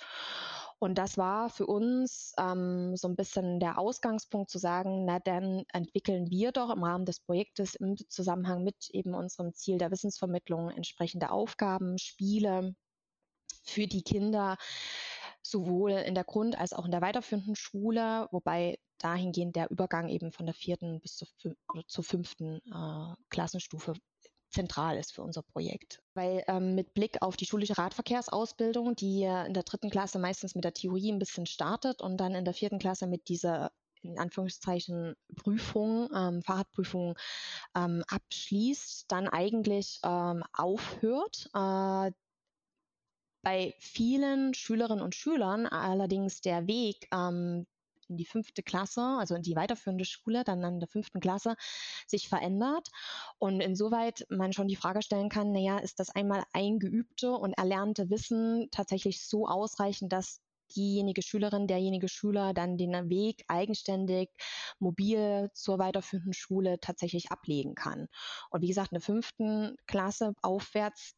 [0.80, 5.64] Und das war für uns ähm, so ein bisschen der Ausgangspunkt zu sagen, na dann
[5.74, 10.72] entwickeln wir doch im Rahmen des Projektes im Zusammenhang mit eben unserem Ziel der Wissensvermittlung
[10.72, 12.76] entsprechende Aufgaben, Spiele,
[13.64, 14.58] für die Kinder
[15.42, 20.32] sowohl in der Grund- als auch in der weiterführenden Schule, wobei dahingehend der Übergang eben
[20.32, 21.28] von der vierten bis zur,
[21.88, 23.94] zur fünften äh, Klassenstufe
[24.50, 26.02] zentral ist für unser Projekt.
[26.14, 30.64] Weil ähm, mit Blick auf die schulische Radverkehrsausbildung, die in der dritten Klasse meistens mit
[30.64, 35.16] der Theorie ein bisschen startet und dann in der vierten Klasse mit dieser in Anführungszeichen
[35.36, 37.18] Prüfung, ähm, Fahrradprüfung
[37.76, 41.50] ähm, abschließt, dann eigentlich ähm, aufhört.
[41.54, 42.12] Äh,
[43.42, 47.66] bei vielen Schülerinnen und Schülern allerdings der Weg ähm,
[48.10, 51.56] in die fünfte Klasse, also in die weiterführende Schule, dann in der fünften Klasse,
[52.08, 52.90] sich verändert.
[53.38, 58.10] Und insoweit man schon die Frage stellen kann, naja, ist das einmal eingeübte und erlernte
[58.10, 60.42] Wissen tatsächlich so ausreichend, dass
[60.76, 64.30] diejenige Schülerin, derjenige Schüler dann den Weg eigenständig,
[64.80, 68.08] mobil zur weiterführenden Schule tatsächlich ablegen kann.
[68.50, 71.16] Und wie gesagt, in der fünften Klasse aufwärts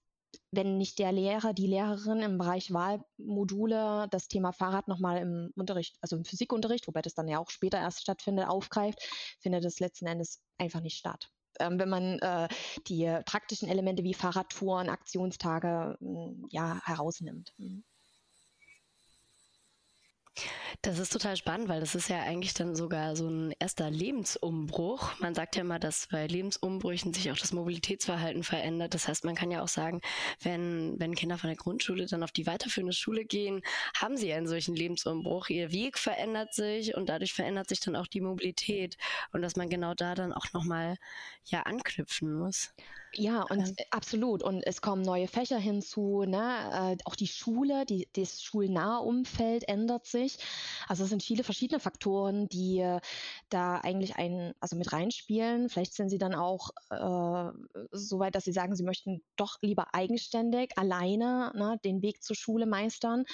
[0.52, 5.98] wenn nicht der Lehrer, die Lehrerin im Bereich Wahlmodule das Thema Fahrrad nochmal im Unterricht,
[6.02, 9.00] also im Physikunterricht, wobei das dann ja auch später erst stattfindet, aufgreift,
[9.40, 11.30] findet es letzten Endes einfach nicht statt.
[11.60, 12.48] Ähm, wenn man äh,
[12.88, 17.54] die praktischen Elemente wie Fahrradtouren, Aktionstage hm, ja, herausnimmt.
[17.58, 17.84] Mhm.
[20.82, 25.20] Das ist total spannend, weil das ist ja eigentlich dann sogar so ein erster Lebensumbruch.
[25.20, 28.94] Man sagt ja immer, dass bei Lebensumbrüchen sich auch das Mobilitätsverhalten verändert.
[28.94, 30.02] Das heißt, man kann ja auch sagen,
[30.42, 33.62] wenn, wenn Kinder von der Grundschule dann auf die weiterführende Schule gehen,
[33.96, 35.50] haben sie einen solchen Lebensumbruch.
[35.50, 38.98] Ihr Weg verändert sich und dadurch verändert sich dann auch die Mobilität
[39.34, 40.96] und dass man genau da dann auch nochmal
[41.46, 42.74] ja anknüpfen muss.
[43.14, 43.76] Ja, und ähm.
[43.90, 44.42] absolut.
[44.42, 46.24] Und es kommen neue Fächer hinzu.
[46.24, 46.96] Ne?
[46.98, 50.38] Äh, auch die Schule, die, das schulnahe Umfeld ändert sich.
[50.88, 53.02] Also es sind viele verschiedene Faktoren, die äh,
[53.50, 55.68] da eigentlich ein, also mit reinspielen.
[55.68, 57.52] Vielleicht sind sie dann auch äh,
[57.92, 62.38] so weit, dass sie sagen, sie möchten doch lieber eigenständig, alleine ne, den Weg zur
[62.38, 63.26] Schule meistern.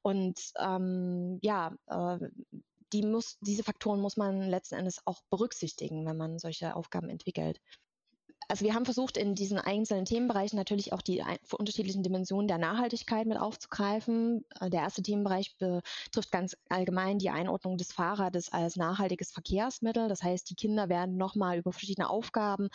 [0.00, 2.18] Und ähm, ja, äh,
[2.92, 7.60] die muss, diese Faktoren muss man letzten Endes auch berücksichtigen, wenn man solche Aufgaben entwickelt
[8.48, 13.26] also wir haben versucht, in diesen einzelnen Themenbereichen natürlich auch die unterschiedlichen Dimensionen der Nachhaltigkeit
[13.26, 14.44] mit aufzugreifen.
[14.60, 20.08] Äh, der erste Themenbereich betrifft ganz allgemein die Einordnung des Fahrrades als nachhaltiges Verkehrsmittel.
[20.08, 22.68] Das heißt, die Kinder werden nochmal über verschiedene Aufgaben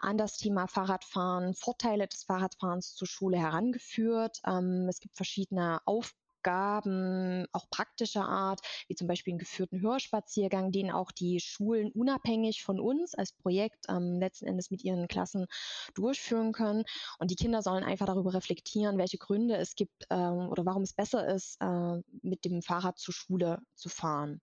[0.00, 4.40] an das Thema Fahrradfahren, Vorteile des Fahrradfahrens zur Schule herangeführt.
[4.46, 10.72] Ähm, es gibt verschiedene Aufgaben Aufgaben, auch praktischer Art, wie zum Beispiel einen geführten Hörspaziergang,
[10.72, 15.46] den auch die Schulen unabhängig von uns als Projekt ähm, letzten Endes mit ihren Klassen
[15.94, 16.84] durchführen können.
[17.18, 20.94] Und die Kinder sollen einfach darüber reflektieren, welche Gründe es gibt ähm, oder warum es
[20.94, 24.40] besser ist, äh, mit dem Fahrrad zur Schule zu fahren.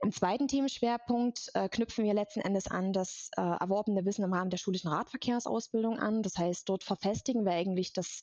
[0.00, 4.50] Im zweiten Themenschwerpunkt äh, knüpfen wir letzten Endes an das äh, erworbene Wissen im Rahmen
[4.50, 6.22] der schulischen Radverkehrsausbildung an.
[6.22, 8.22] Das heißt, dort verfestigen wir eigentlich das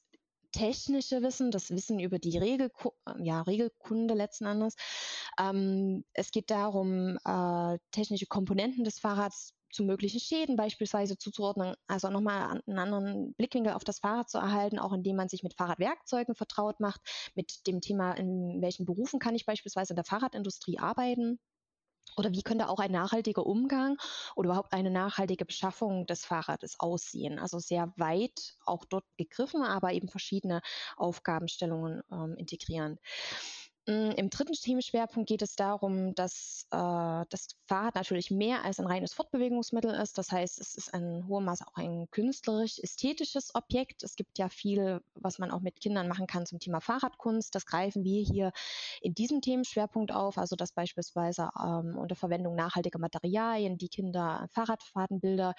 [0.55, 4.75] technische Wissen, das Wissen über die Regelku ja, Regelkunde letzten Endes.
[5.39, 12.09] Ähm, es geht darum, äh, technische Komponenten des Fahrrads zu möglichen Schäden beispielsweise zuzuordnen, also
[12.09, 16.35] nochmal einen anderen Blickwinkel auf das Fahrrad zu erhalten, auch indem man sich mit Fahrradwerkzeugen
[16.35, 17.01] vertraut macht,
[17.35, 21.39] mit dem Thema, in welchen Berufen kann ich beispielsweise in der Fahrradindustrie arbeiten.
[22.17, 23.97] Oder wie könnte auch ein nachhaltiger Umgang
[24.35, 27.39] oder überhaupt eine nachhaltige Beschaffung des Fahrrades aussehen?
[27.39, 30.61] Also sehr weit auch dort gegriffen, aber eben verschiedene
[30.97, 32.99] Aufgabenstellungen ähm, integrieren.
[33.87, 36.77] Mm, Im dritten Themenschwerpunkt geht es darum, dass äh,
[37.29, 40.17] das Fahrrad natürlich mehr als ein reines Fortbewegungsmittel ist.
[40.17, 44.01] Das heißt, es ist in hohem Maße auch ein künstlerisch-ästhetisches Objekt.
[44.01, 47.53] Es gibt ja viel, was man auch mit Kindern machen kann zum Thema Fahrradkunst.
[47.53, 48.51] Das greifen wir hier
[49.01, 50.39] in diesem Themenschwerpunkt auf.
[50.39, 55.53] Also, dass beispielsweise ähm, unter Verwendung nachhaltiger Materialien die Kinder Fahrradfahrtenbilder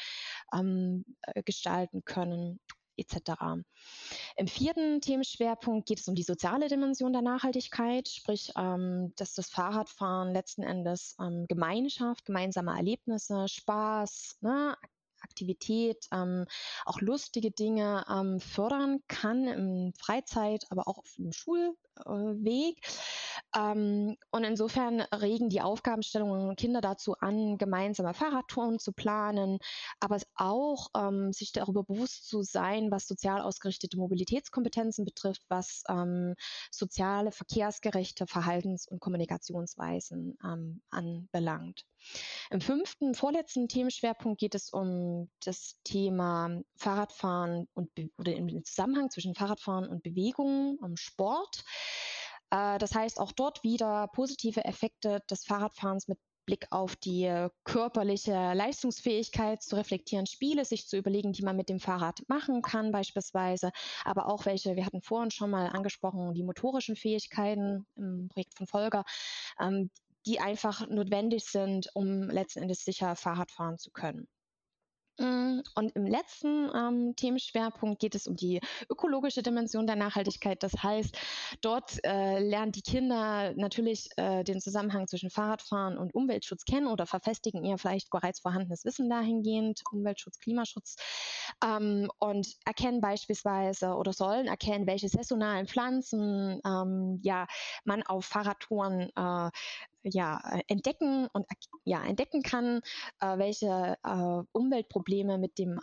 [0.52, 2.58] ähm, äh, gestalten können
[2.96, 3.64] etc.
[4.36, 9.48] Im vierten Themenschwerpunkt geht es um die soziale Dimension der Nachhaltigkeit, sprich, ähm, dass das
[9.48, 14.76] Fahrradfahren letzten Endes ähm, Gemeinschaft, gemeinsame Erlebnisse, Spaß, ne,
[15.22, 16.46] Aktivität, ähm,
[16.84, 21.32] auch lustige Dinge ähm, fördern kann im Freizeit, aber auch im
[22.02, 22.78] Schulweg.
[23.54, 29.58] Ähm, und insofern regen die Aufgabenstellungen Kinder dazu an, gemeinsame Fahrradtouren zu planen,
[30.00, 36.34] aber auch ähm, sich darüber bewusst zu sein, was sozial ausgerichtete Mobilitätskompetenzen betrifft, was ähm,
[36.70, 41.84] soziale, verkehrsgerechte Verhaltens- und Kommunikationsweisen ähm, anbelangt.
[42.50, 49.34] Im fünften, vorletzten Themenschwerpunkt geht es um das Thema Fahrradfahren und oder im Zusammenhang zwischen
[49.34, 51.64] Fahrradfahren und Bewegung, um Sport.
[52.50, 58.52] Äh, das heißt auch dort wieder positive Effekte des Fahrradfahrens mit Blick auf die körperliche
[58.54, 63.72] Leistungsfähigkeit zu reflektieren, Spiele sich zu überlegen, die man mit dem Fahrrad machen kann beispielsweise,
[64.04, 68.68] aber auch welche, wir hatten vorhin schon mal angesprochen, die motorischen Fähigkeiten im Projekt von
[68.68, 69.04] Volker,
[69.60, 69.90] ähm,
[70.24, 74.28] die einfach notwendig sind, um letzten Endes sicher Fahrrad fahren zu können.
[75.18, 80.62] Mm, und im letzten ähm, Themenschwerpunkt geht es um die ökologische Dimension der Nachhaltigkeit.
[80.62, 81.16] Das heißt,
[81.62, 87.06] dort äh, lernen die Kinder natürlich äh, den Zusammenhang zwischen Fahrradfahren und Umweltschutz kennen oder
[87.06, 90.96] verfestigen ihr vielleicht bereits vorhandenes Wissen dahingehend, Umweltschutz, Klimaschutz,
[91.64, 97.46] ähm, und erkennen beispielsweise oder sollen erkennen, welche saisonalen Pflanzen ähm, ja,
[97.84, 99.50] man auf Fahrradtouren äh,
[100.12, 101.46] ja, äh, entdecken und
[101.84, 102.80] ja, entdecken kann,
[103.20, 105.80] äh, welche äh, Umweltprobleme mit dem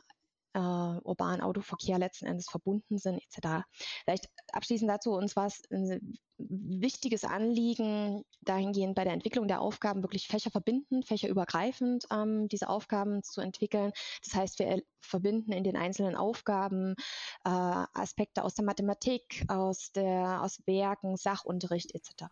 [0.53, 3.65] äh, urbanen Autoverkehr letzten Endes verbunden sind, etc.
[4.03, 10.03] Vielleicht abschließend dazu, uns war es ein wichtiges Anliegen, dahingehend bei der Entwicklung der Aufgaben
[10.03, 13.91] wirklich fächerverbindend, fächerübergreifend ähm, diese Aufgaben zu entwickeln.
[14.23, 16.95] Das heißt, wir verbinden in den einzelnen Aufgaben
[17.45, 22.25] äh, Aspekte aus der Mathematik, aus der aus Werken, Sachunterricht etc.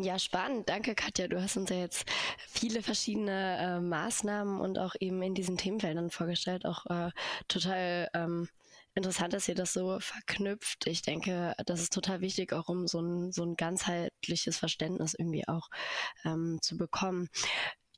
[0.00, 0.70] Ja, spannend.
[0.70, 1.28] Danke, Katja.
[1.28, 2.06] Du hast uns ja jetzt
[2.38, 6.64] viele verschiedene äh, Maßnahmen und auch eben in diesen Themenfeldern vorgestellt.
[6.64, 7.10] Auch äh,
[7.46, 8.48] total ähm,
[8.94, 10.86] interessant, dass ihr das so verknüpft.
[10.86, 15.46] Ich denke, das ist total wichtig, auch um so ein, so ein ganzheitliches Verständnis irgendwie
[15.46, 15.68] auch
[16.24, 17.28] ähm, zu bekommen.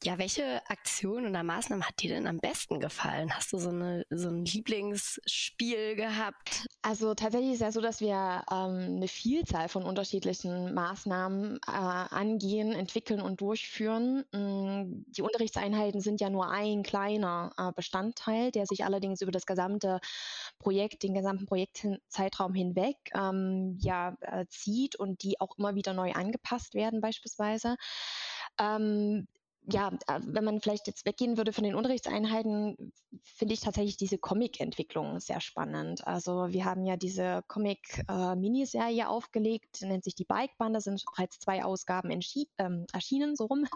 [0.04, 3.34] Ja, welche Aktion oder Maßnahmen hat dir denn am besten gefallen?
[3.34, 6.66] Hast du so, eine, so ein Lieblingsspiel gehabt?
[6.82, 11.70] Also tatsächlich ist es ja so, dass wir ähm, eine Vielzahl von unterschiedlichen Maßnahmen äh,
[11.70, 14.26] angehen, entwickeln und durchführen.
[14.32, 19.46] Mm, die Unterrichtseinheiten sind ja nur ein kleiner äh, Bestandteil, der sich allerdings über das
[19.46, 20.00] gesamte
[20.58, 26.12] Projekt, den gesamten Projektzeitraum hinweg ähm, ja, äh, zieht und die auch immer wieder neu
[26.12, 27.76] angepasst werden beispielsweise.
[28.60, 29.28] Ähm,
[29.66, 34.18] ja, äh, wenn man vielleicht jetzt weggehen würde von den Unterrichtseinheiten, finde ich tatsächlich diese
[34.18, 36.06] Comic-Entwicklung sehr spannend.
[36.06, 41.38] Also wir haben ja diese Comic-Miniserie äh, aufgelegt, nennt sich die Bike-Band, da sind bereits
[41.38, 43.66] zwei Ausgaben ähm, erschienen, so rum.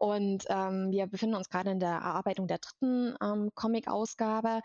[0.00, 4.60] Und ähm, wir befinden uns gerade in der Erarbeitung der dritten ähm, Comic-Ausgabe.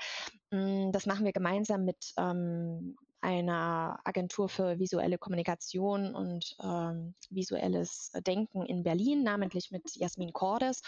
[0.52, 8.12] Mm, das machen wir gemeinsam mit ähm, einer Agentur für visuelle Kommunikation und ähm, visuelles
[8.26, 10.82] Denken in Berlin, namentlich mit Jasmin Cordes.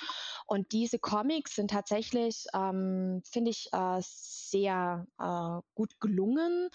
[0.47, 6.69] Und diese Comics sind tatsächlich, ähm, finde ich, äh, sehr äh, gut gelungen,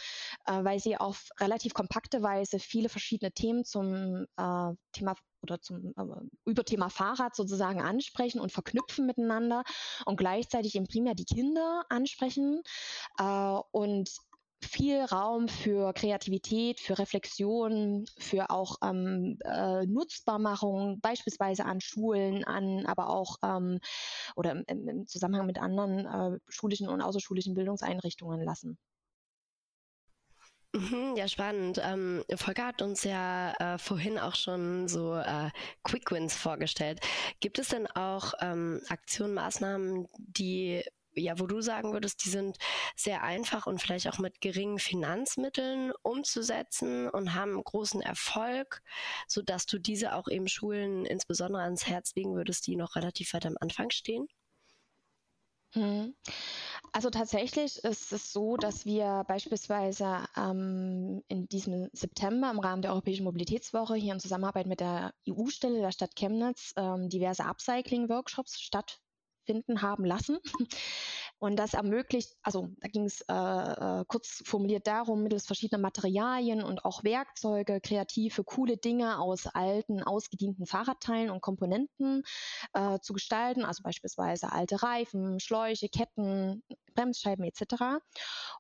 [0.46, 5.94] äh, weil sie auf relativ kompakte Weise viele verschiedene Themen zum äh, Thema oder zum
[5.96, 9.62] äh, Überthema Fahrrad sozusagen ansprechen und verknüpfen miteinander
[10.04, 12.62] und gleichzeitig eben primär die Kinder ansprechen
[13.18, 14.10] äh, und
[14.60, 22.86] viel Raum für Kreativität, für Reflexion, für auch ähm, äh, Nutzbarmachung, beispielsweise an Schulen, an
[22.86, 23.80] aber auch ähm,
[24.36, 28.78] oder im, im, Zusammenhang mit anderen äh, schulischen und außerschulischen Bildungseinrichtungen lassen.
[30.74, 31.80] Mhm, ja, spannend.
[31.82, 35.50] Ähm, Volker hat uns ja äh, vorhin auch schon so äh,
[35.82, 37.00] Quick Wins vorgestellt.
[37.40, 40.84] Gibt es denn auch ähm, Aktionen, Maßnahmen, die
[41.18, 42.58] ja, wo du sagen würdest, die sind
[42.96, 48.82] sehr einfach und vielleicht auch mit geringen Finanzmitteln umzusetzen und haben großen Erfolg,
[49.26, 53.46] sodass du diese auch eben Schulen insbesondere ans Herz legen würdest, die noch relativ weit
[53.46, 54.28] am Anfang stehen?
[55.74, 56.14] Hm.
[56.92, 62.92] Also tatsächlich ist es so, dass wir beispielsweise ähm, in diesem September im Rahmen der
[62.92, 69.00] Europäischen Mobilitätswoche hier in Zusammenarbeit mit der EU-Stelle der Stadt Chemnitz ähm, diverse Upcycling-Workshops statt
[69.48, 70.38] finden haben lassen.
[71.40, 76.64] Und das ermöglicht, also da ging es äh, äh, kurz formuliert darum, mittels verschiedener Materialien
[76.64, 82.24] und auch Werkzeuge kreative, coole Dinge aus alten, ausgedienten Fahrradteilen und Komponenten
[82.72, 88.02] äh, zu gestalten, also beispielsweise alte Reifen, Schläuche, Ketten, Bremsscheiben etc.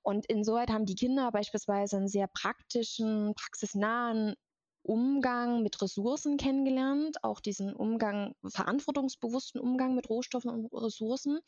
[0.02, 4.34] Und insoweit haben die Kinder beispielsweise einen sehr praktischen, praxisnahen
[4.82, 11.40] Umgang mit Ressourcen kennengelernt, auch diesen Umgang, verantwortungsbewussten Umgang mit Rohstoffen und Ressourcen.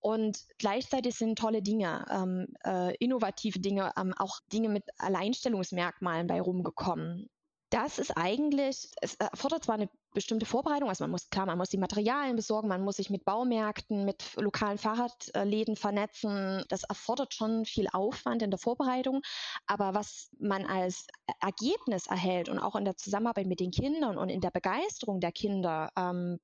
[0.00, 6.40] Und gleichzeitig sind tolle Dinge, ähm, äh, innovative Dinge, ähm, auch Dinge mit Alleinstellungsmerkmalen bei
[6.40, 7.30] rumgekommen
[7.70, 11.68] das ist eigentlich, es erfordert zwar eine bestimmte Vorbereitung, also man muss, klar, man muss
[11.68, 16.64] die Materialien besorgen, man muss sich mit Baumärkten, mit lokalen Fahrradläden vernetzen.
[16.68, 19.22] Das erfordert schon viel Aufwand in der Vorbereitung.
[19.66, 21.06] Aber was man als
[21.40, 25.32] Ergebnis erhält und auch in der Zusammenarbeit mit den Kindern und in der Begeisterung der
[25.32, 26.38] Kinder, ähm,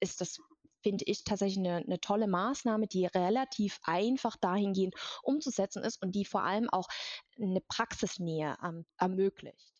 [0.00, 0.38] ist das
[0.80, 4.94] finde ich tatsächlich eine, eine, tolle Maßnahme, die relativ einfach dahingehend
[5.24, 6.86] umzusetzen ist und die vor allem auch
[7.36, 9.78] eine Praxisnähe ähm, ermöglicht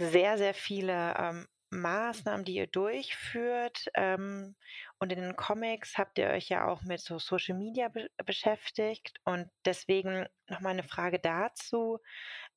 [0.00, 3.86] sehr, sehr viele ähm, Maßnahmen, die ihr durchführt.
[3.94, 4.56] Ähm,
[4.98, 9.20] und in den Comics habt ihr euch ja auch mit so Social Media be beschäftigt.
[9.24, 11.98] Und deswegen nochmal eine Frage dazu.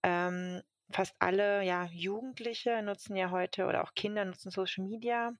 [0.03, 0.61] Ähm,
[0.91, 5.33] fast alle ja, Jugendliche nutzen ja heute oder auch Kinder nutzen Social Media.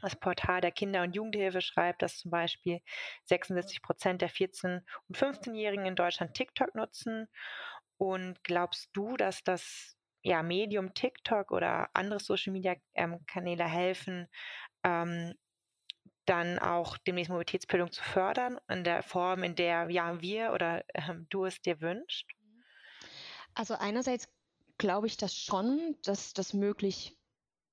[0.00, 2.80] Das Portal der Kinder- und Jugendhilfe schreibt, dass zum Beispiel
[3.24, 7.28] 76 Prozent der 14- und 15-Jährigen in Deutschland TikTok nutzen.
[7.96, 9.97] Und glaubst du, dass das
[10.28, 14.28] ja, Medium TikTok oder andere Social-Media-Kanäle ähm, helfen,
[14.84, 15.34] ähm,
[16.26, 21.26] dann auch demnächst Mobilitätsbildung zu fördern, in der Form, in der ja, wir oder ähm,
[21.30, 22.26] du es dir wünschst?
[23.54, 24.28] Also einerseits
[24.76, 27.16] glaube ich das schon, dass das möglich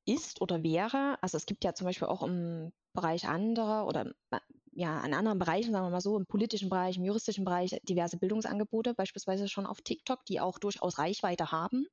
[0.06, 1.18] ist oder wäre.
[1.22, 4.40] Also es gibt ja zum Beispiel auch im Bereich anderer oder äh,
[4.76, 8.18] ja, in anderen Bereichen, sagen wir mal so, im politischen Bereich, im juristischen Bereich, diverse
[8.18, 11.88] Bildungsangebote, beispielsweise schon auf TikTok, die auch durchaus Reichweite haben.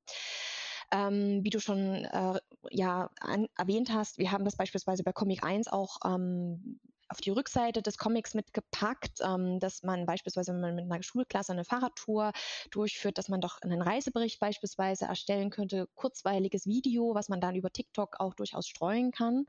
[0.93, 2.39] Ähm, wie du schon äh,
[2.71, 6.81] ja, an, erwähnt hast, wir haben das beispielsweise bei Comic 1 auch ähm,
[7.13, 11.53] auf die Rückseite des Comics mitgepackt, ähm, dass man beispielsweise, wenn man mit einer Schulklasse
[11.53, 12.33] eine Fahrradtour
[12.71, 17.71] durchführt, dass man doch einen Reisebericht beispielsweise erstellen könnte, kurzweiliges Video, was man dann über
[17.71, 19.45] TikTok auch durchaus streuen kann.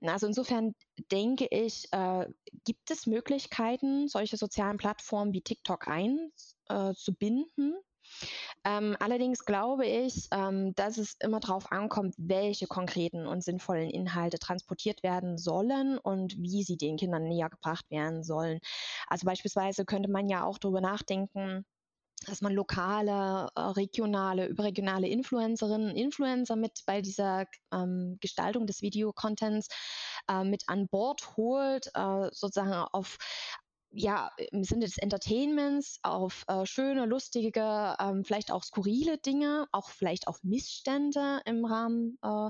[0.00, 0.74] Also insofern
[1.12, 2.26] denke ich, äh,
[2.64, 7.74] gibt es Möglichkeiten, solche sozialen Plattformen wie TikTok einzubinden.
[7.74, 7.80] Äh,
[8.64, 14.38] ähm, allerdings glaube ich, ähm, dass es immer darauf ankommt, welche konkreten und sinnvollen Inhalte
[14.38, 18.60] transportiert werden sollen und wie sie den Kindern näher gebracht werden sollen.
[19.06, 21.64] Also beispielsweise könnte man ja auch darüber nachdenken,
[22.26, 28.82] dass man lokale, äh, regionale, überregionale Influencerinnen und Influencer mit bei dieser ähm, Gestaltung des
[28.82, 29.68] Videocontents
[30.28, 33.18] äh, mit an Bord holt, äh, sozusagen auf
[33.90, 39.88] ja, im Sinne des Entertainments auf äh, schöne, lustige, ähm, vielleicht auch skurrile Dinge, auch
[39.90, 42.48] vielleicht auf Missstände im Rahmen äh,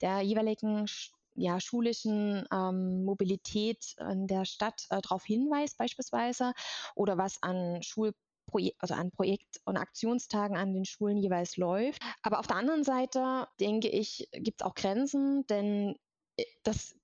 [0.00, 0.86] der jeweiligen
[1.34, 6.52] ja, schulischen ähm, Mobilität in der Stadt äh, darauf hinweist beispielsweise
[6.94, 8.12] oder was an Schul
[8.78, 12.02] also an Projekt- und Aktionstagen an den Schulen jeweils läuft.
[12.22, 15.96] Aber auf der anderen Seite, denke ich, gibt es auch Grenzen, denn
[16.36, 16.97] äh, das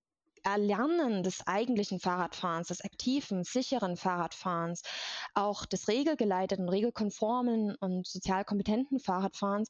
[0.45, 4.83] Erlernen des eigentlichen Fahrradfahrens, des aktiven, sicheren Fahrradfahrens,
[5.35, 9.69] auch des regelgeleiteten, regelkonformen und sozial kompetenten Fahrradfahrens,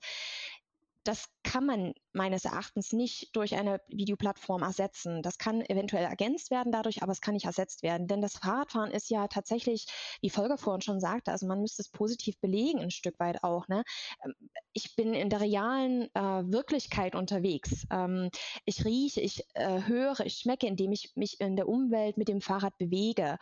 [1.05, 5.23] das kann man meines Erachtens nicht durch eine Videoplattform ersetzen.
[5.23, 8.07] Das kann eventuell ergänzt werden dadurch, aber es kann nicht ersetzt werden.
[8.07, 9.87] Denn das Fahrradfahren ist ja tatsächlich,
[10.23, 13.69] wie Volker vorhin schon sagte, also man müsste es positiv belegen, ein Stück weit auch.
[13.69, 13.85] Ne?
[14.25, 14.35] Ähm,
[14.73, 17.87] ich bin in der realen äh, Wirklichkeit unterwegs.
[17.91, 18.31] Ähm,
[18.65, 22.41] ich rieche, ich äh, höre, ich schmecke, indem ich mich in der Umwelt mit dem
[22.41, 23.39] Fahrrad bewege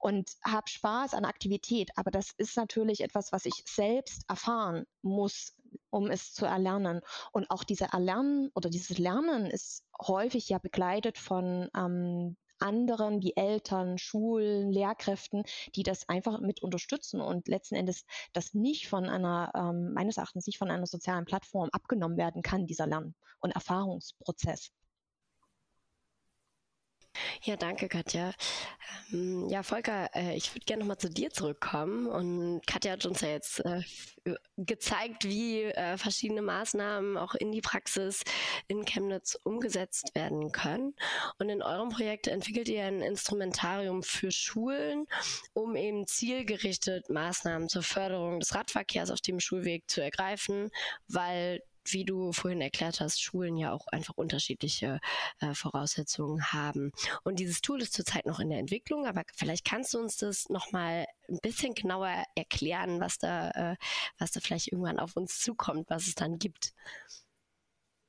[0.00, 1.90] und habe Spaß an Aktivität.
[1.96, 5.54] Aber das ist natürlich etwas, was ich selbst erfahren muss,
[5.90, 7.00] um es zu erlernen.
[7.32, 13.36] Und auch diese Erlernen oder dieses Lernen ist häufig ja begleitet von ähm, anderen wie
[13.36, 15.44] Eltern, Schulen, Lehrkräften,
[15.74, 20.46] die das einfach mit unterstützen und letzten Endes das nicht von einer, ähm, meines Erachtens
[20.46, 24.70] nicht von einer sozialen Plattform abgenommen werden kann, dieser Lern- und Erfahrungsprozess.
[27.42, 28.32] Ja, danke, Katja.
[29.12, 32.06] Ähm, ja, Volker, äh, ich würde gerne nochmal zu dir zurückkommen.
[32.06, 33.82] Und Katja hat uns ja jetzt äh,
[34.56, 38.22] gezeigt, wie äh, verschiedene Maßnahmen auch in die Praxis
[38.68, 40.94] in Chemnitz umgesetzt werden können.
[41.38, 45.06] Und in eurem Projekt entwickelt ihr ein Instrumentarium für Schulen,
[45.52, 50.70] um eben zielgerichtet Maßnahmen zur Förderung des Radverkehrs auf dem Schulweg zu ergreifen,
[51.08, 55.00] weil wie du vorhin erklärt hast, Schulen ja auch einfach unterschiedliche
[55.40, 56.92] äh, Voraussetzungen haben.
[57.22, 60.48] Und dieses Tool ist zurzeit noch in der Entwicklung, aber vielleicht kannst du uns das
[60.48, 63.76] nochmal ein bisschen genauer erklären, was da, äh,
[64.18, 66.74] was da vielleicht irgendwann auf uns zukommt, was es dann gibt.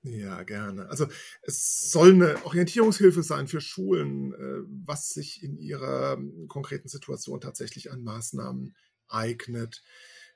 [0.08, 0.88] Ja, gerne.
[0.90, 1.08] Also
[1.42, 7.42] es soll eine Orientierungshilfe sein für Schulen, äh, was sich in ihrer ähm, konkreten Situation
[7.42, 8.76] tatsächlich an Maßnahmen
[9.08, 9.82] eignet.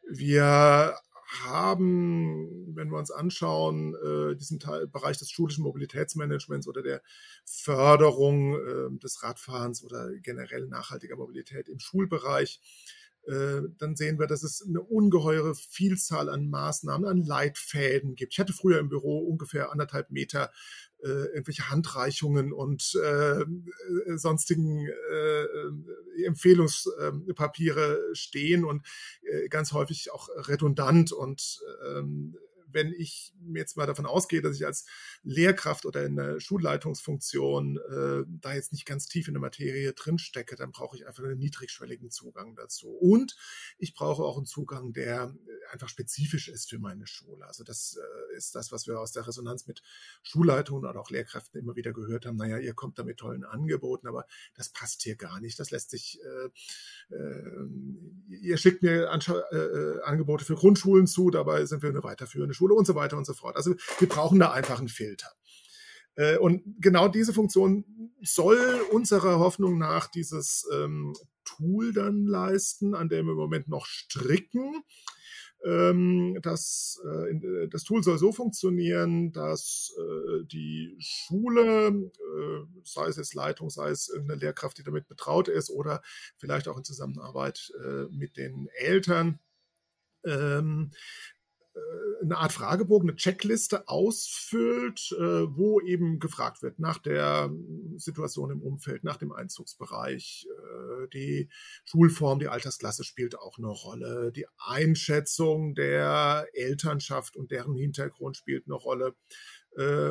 [0.10, 0.98] Wir
[1.30, 7.02] haben, wenn wir uns anschauen, äh, diesen Teil, Bereich des schulischen Mobilitätsmanagements oder der
[7.46, 12.60] Förderung äh, des Radfahrens oder generell nachhaltiger Mobilität im Schulbereich,
[13.28, 18.34] äh, dann sehen wir, dass es eine ungeheure Vielzahl an Maßnahmen, an Leitfäden gibt.
[18.34, 20.52] Ich hatte früher im Büro ungefähr anderthalb Meter
[21.04, 23.46] äh, irgendwelche Handreichungen und äh, äh
[24.18, 28.86] sonstigen äh, äh, Empfehlungspapiere stehen und
[29.22, 32.38] äh, ganz häufig auch redundant und ähm,
[32.72, 34.86] wenn ich jetzt mal davon ausgehe, dass ich als
[35.24, 40.56] Lehrkraft oder in der Schulleitungsfunktion äh, da jetzt nicht ganz tief in der Materie drinstecke,
[40.56, 42.90] dann brauche ich einfach einen niedrigschwelligen Zugang dazu.
[42.90, 43.36] Und
[43.78, 45.34] ich brauche auch einen Zugang, der
[45.70, 47.46] einfach spezifisch ist für meine Schule.
[47.46, 49.82] Also das äh, ist das, was wir aus der Resonanz mit
[50.24, 52.38] Schulleitungen oder auch Lehrkräften immer wieder gehört haben.
[52.38, 55.60] Naja, ihr kommt da mit tollen Angeboten, aber das passt hier gar nicht.
[55.60, 57.68] Das lässt sich, äh, äh,
[58.30, 62.54] ihr schickt mir Anscha äh, äh, Angebote für Grundschulen zu, dabei sind wir eine weiterführende
[62.54, 63.56] Schule und so weiter und so fort.
[63.56, 65.32] Also wir brauchen da einfach einen Filter.
[66.16, 67.86] Äh, und genau diese Funktion
[68.22, 71.16] soll unserer Hoffnung nach dieses ähm,
[71.46, 74.84] Tool dann leisten, an dem wir im Moment noch stricken.
[75.66, 82.12] Ähm, das, äh, äh, das Tool soll so funktionieren, dass äh, die Schule,
[82.84, 86.02] sei es jetzt Leitung, sei es irgendeine Lehrkraft, die damit betraut ist oder
[86.38, 87.72] vielleicht auch in Zusammenarbeit
[88.10, 89.40] mit den Eltern,
[90.26, 91.39] ähm, äh,
[92.22, 97.52] eine Art Fragebogen, eine Checkliste ausfüllt, äh, wo eben gefragt wird nach der
[97.96, 100.48] Situation im Umfeld, nach dem Einzugsbereich.
[100.48, 101.50] Äh, die
[101.86, 104.32] Schulform, die Altersklasse spielt auch eine Rolle.
[104.32, 109.16] Die Einschätzung der Elternschaft und deren Hintergrund spielt eine Rolle.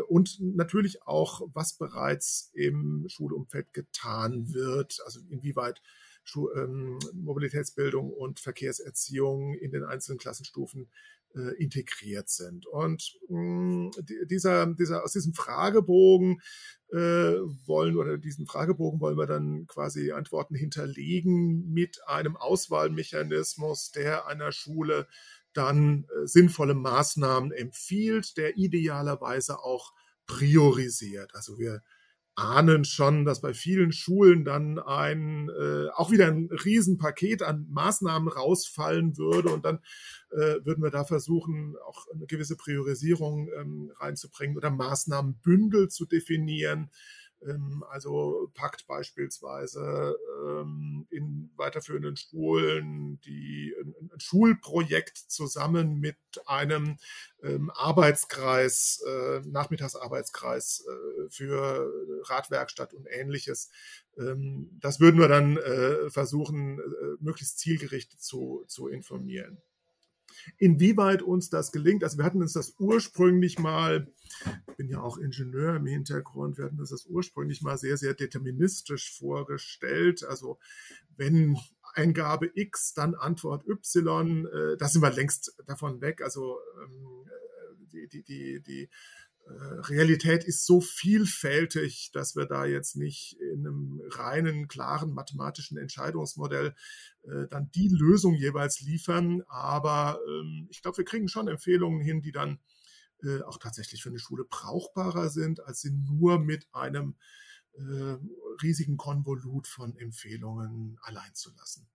[0.08, 5.82] Und natürlich auch, was bereits im Schulumfeld getan wird, also inwieweit
[6.56, 11.17] ähm, Mobilitätsbildung und Verkehrserziehung in den einzelnen Klassenstufen äh,
[11.58, 12.66] integriert sind.
[12.66, 13.90] Und mh, mm,
[14.28, 16.40] dieser, dieser, aus diesem Fragebogen
[16.90, 16.96] äh,
[17.66, 24.52] wollen oder diesen Fragebogen wollen wir dann quasi Antworten hinterlegen mit einem Auswahlmechanismus, der einer
[24.52, 25.06] Schule
[25.52, 29.92] dann äh, sinnvolle Maßnahmen empfiehlt, der idealerweise auch
[30.26, 31.34] priorisiert.
[31.34, 31.82] Also wir
[32.38, 38.28] ahnen schon, dass bei vielen Schulen dann ein äh, auch wieder ein Riesenpaket an Maßnahmen
[38.28, 39.80] rausfallen würde und dann
[40.30, 46.90] äh, würden wir da versuchen, auch eine gewisse Priorisierung ähm, reinzubringen oder Maßnahmenbündel zu definieren,
[47.88, 56.16] also packt beispielsweise ähm, in weiterführenden Schulen die, ein Schulprojekt zusammen mit
[56.46, 56.98] einem
[57.42, 61.92] ähm, Arbeitskreis, äh, Nachmittagsarbeitskreis äh, für
[62.24, 63.70] Radwerkstatt und ähnliches.
[64.80, 66.80] Das würden wir dann äh, versuchen,
[67.20, 69.62] möglichst zielgerichtet zu, zu informieren.
[70.56, 74.10] Inwieweit uns das gelingt, also wir hatten uns das ursprünglich mal,
[74.70, 78.14] ich bin ja auch Ingenieur im Hintergrund, wir hatten uns das ursprünglich mal sehr, sehr
[78.14, 80.24] deterministisch vorgestellt.
[80.24, 80.58] Also
[81.16, 81.56] wenn
[81.94, 86.22] Eingabe X, dann Antwort Y, äh, da sind wir längst davon weg.
[86.22, 87.24] Also ähm,
[87.92, 88.88] die, die, die, die äh,
[89.50, 96.74] Realität ist so vielfältig, dass wir da jetzt nicht in einem reinen, klaren mathematischen Entscheidungsmodell
[97.22, 99.42] äh, dann die Lösung jeweils liefern.
[99.48, 102.58] Aber ähm, ich glaube, wir kriegen schon Empfehlungen hin, die dann
[103.22, 107.16] äh, auch tatsächlich für eine Schule brauchbarer sind, als sie nur mit einem
[107.72, 108.16] äh,
[108.62, 111.88] riesigen Konvolut von Empfehlungen allein zu lassen.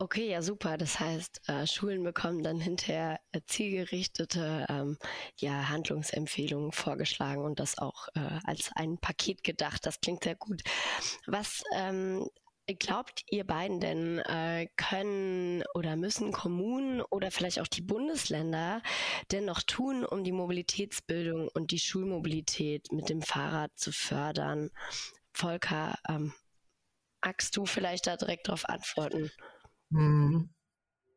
[0.00, 0.76] Okay, ja super.
[0.78, 4.96] Das heißt, äh, Schulen bekommen dann hinterher äh, zielgerichtete ähm,
[5.38, 9.84] ja, Handlungsempfehlungen vorgeschlagen und das auch äh, als ein Paket gedacht.
[9.84, 10.62] Das klingt sehr gut.
[11.26, 12.28] Was ähm,
[12.78, 18.82] glaubt ihr beiden denn, äh, können oder müssen Kommunen oder vielleicht auch die Bundesländer
[19.32, 24.70] denn noch tun, um die Mobilitätsbildung und die Schulmobilität mit dem Fahrrad zu fördern?
[25.32, 26.34] Volker, ähm,
[27.24, 29.32] magst du vielleicht da direkt darauf antworten?
[29.90, 30.50] Mhm.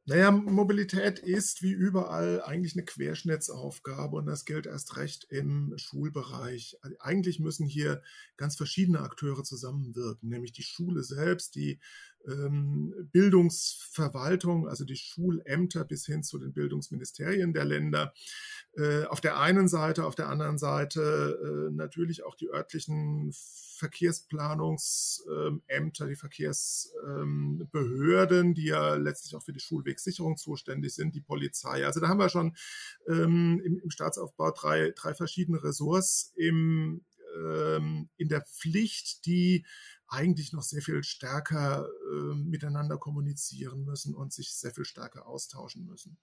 [0.05, 6.77] Naja, Mobilität ist wie überall eigentlich eine Querschnittsaufgabe und das gilt erst recht im Schulbereich.
[6.81, 8.03] Also eigentlich müssen hier
[8.37, 11.79] ganz verschiedene Akteure zusammenwirken, nämlich die Schule selbst, die
[12.27, 18.13] ähm, Bildungsverwaltung, also die Schulämter bis hin zu den Bildungsministerien der Länder.
[18.73, 23.33] Äh, auf der einen Seite, auf der anderen Seite äh, natürlich auch die örtlichen
[23.81, 31.83] Verkehrsplanungsämter, die Verkehrsbehörden, die ja letztlich auch für die Schulwegsicherung zuständig sind, die Polizei.
[31.85, 32.55] Also da haben wir schon
[33.07, 37.03] ähm, im, im, Staatsaufbau drei, drei verschiedene Ressorts im,
[37.35, 39.65] ähm, in der Pflicht, die
[40.11, 45.85] eigentlich noch sehr viel stärker äh, miteinander kommunizieren müssen und sich sehr viel stärker austauschen
[45.85, 46.17] müssen.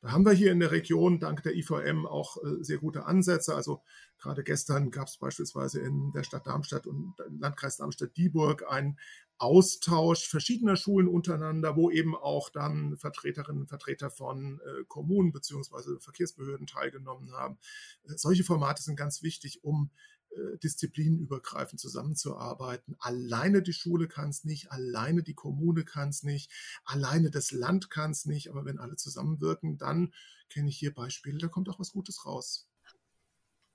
[0.00, 3.54] Da haben wir hier in der Region dank der IVM auch äh, sehr gute Ansätze.
[3.54, 3.82] Also
[4.16, 8.98] gerade gestern gab es beispielsweise in der Stadt Darmstadt und Landkreis Darmstadt-Dieburg einen
[9.38, 16.00] Austausch verschiedener Schulen untereinander, wo eben auch dann Vertreterinnen und Vertreter von äh, Kommunen beziehungsweise
[16.00, 17.58] Verkehrsbehörden teilgenommen haben.
[18.04, 19.90] Äh, solche Formate sind ganz wichtig, um
[20.30, 22.96] äh, disziplinenübergreifend zusammenzuarbeiten.
[22.98, 26.50] Alleine die Schule kann es nicht, alleine die Kommune kann es nicht,
[26.84, 30.12] alleine das Land kann es nicht, aber wenn alle zusammenwirken, dann
[30.48, 32.68] kenne ich hier Beispiele, da kommt auch was Gutes raus.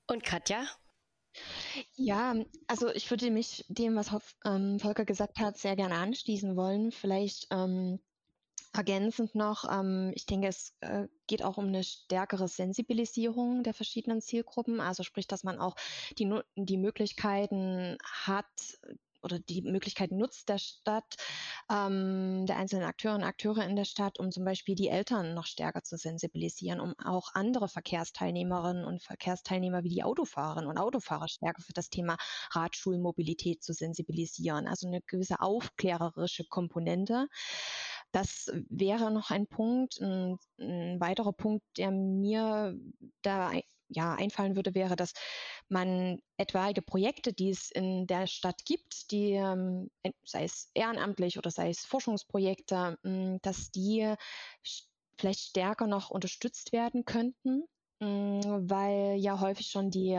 [0.08, 0.66] Und Katja?
[1.94, 2.36] Ja,
[2.68, 6.92] also ich würde mich dem, was Hoff, ähm, Volker gesagt hat, sehr gerne anschließen wollen.
[6.92, 8.00] Vielleicht ähm,
[8.74, 14.22] ergänzend noch, ähm, ich denke, es äh, geht auch um eine stärkere Sensibilisierung der verschiedenen
[14.22, 14.80] Zielgruppen.
[14.80, 15.76] Also sprich, dass man auch
[16.18, 18.46] die, die Möglichkeiten hat,
[19.24, 21.16] oder die Möglichkeit nutzt der Stadt,
[21.72, 25.46] ähm, der einzelnen Akteure und Akteure in der Stadt, um zum Beispiel die Eltern noch
[25.46, 31.62] stärker zu sensibilisieren, um auch andere Verkehrsteilnehmerinnen und Verkehrsteilnehmer wie die Autofahrerinnen und Autofahrer stärker
[31.62, 32.18] für das Thema
[32.52, 34.68] Radschulmobilität zu sensibilisieren.
[34.68, 37.28] Also eine gewisse aufklärerische Komponente.
[38.12, 40.00] Das wäre noch ein Punkt.
[40.02, 42.78] Ein, ein weiterer Punkt, der mir
[43.22, 43.52] da
[43.94, 45.14] ja, einfallen würde, wäre, dass
[45.68, 49.90] man etwaige Projekte, die es in der Stadt gibt, die, ähm,
[50.24, 52.98] sei es ehrenamtlich oder sei es Forschungsprojekte,
[53.42, 54.14] dass die
[55.18, 57.66] vielleicht stärker noch unterstützt werden könnten
[58.02, 60.18] weil ja häufig schon die,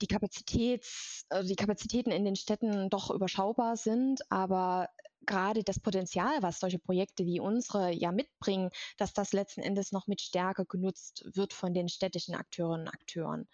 [0.00, 4.88] die, Kapazitäts, also die Kapazitäten in den Städten doch überschaubar sind, aber
[5.26, 10.06] gerade das Potenzial, was solche Projekte wie unsere ja mitbringen, dass das letzten Endes noch
[10.06, 13.48] mit Stärke genutzt wird von den städtischen Akteurinnen und Akteuren.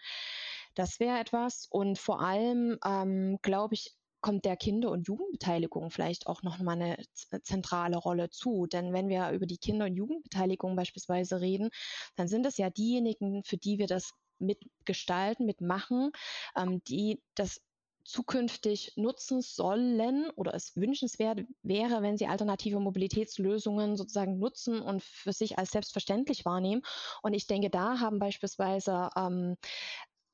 [0.75, 1.67] Das wäre etwas.
[1.71, 6.81] Und vor allem, ähm, glaube ich, kommt der Kinder- und Jugendbeteiligung vielleicht auch noch mal
[6.81, 6.97] eine
[7.43, 8.67] zentrale Rolle zu.
[8.67, 11.71] Denn wenn wir über die Kinder- und Jugendbeteiligung beispielsweise reden,
[12.17, 16.13] dann sind es ja diejenigen, für die wir das mitgestalten, mitmachen,
[16.57, 17.61] ähm, die das
[18.05, 25.33] zukünftig nutzen sollen oder es wünschenswert wäre, wenn sie alternative Mobilitätslösungen sozusagen nutzen und für
[25.33, 26.83] sich als selbstverständlich wahrnehmen.
[27.23, 29.57] Und ich denke, da haben beispielsweise ähm,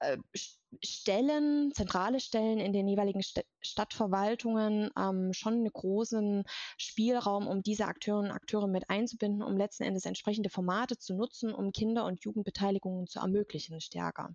[0.00, 0.16] äh,
[0.84, 6.44] Stellen, zentrale Stellen in den jeweiligen St Stadtverwaltungen ähm, schon einen großen
[6.76, 11.52] Spielraum, um diese Akteurinnen und Akteure mit einzubinden, um letzten Endes entsprechende Formate zu nutzen,
[11.52, 14.34] um Kinder- und Jugendbeteiligungen zu ermöglichen stärker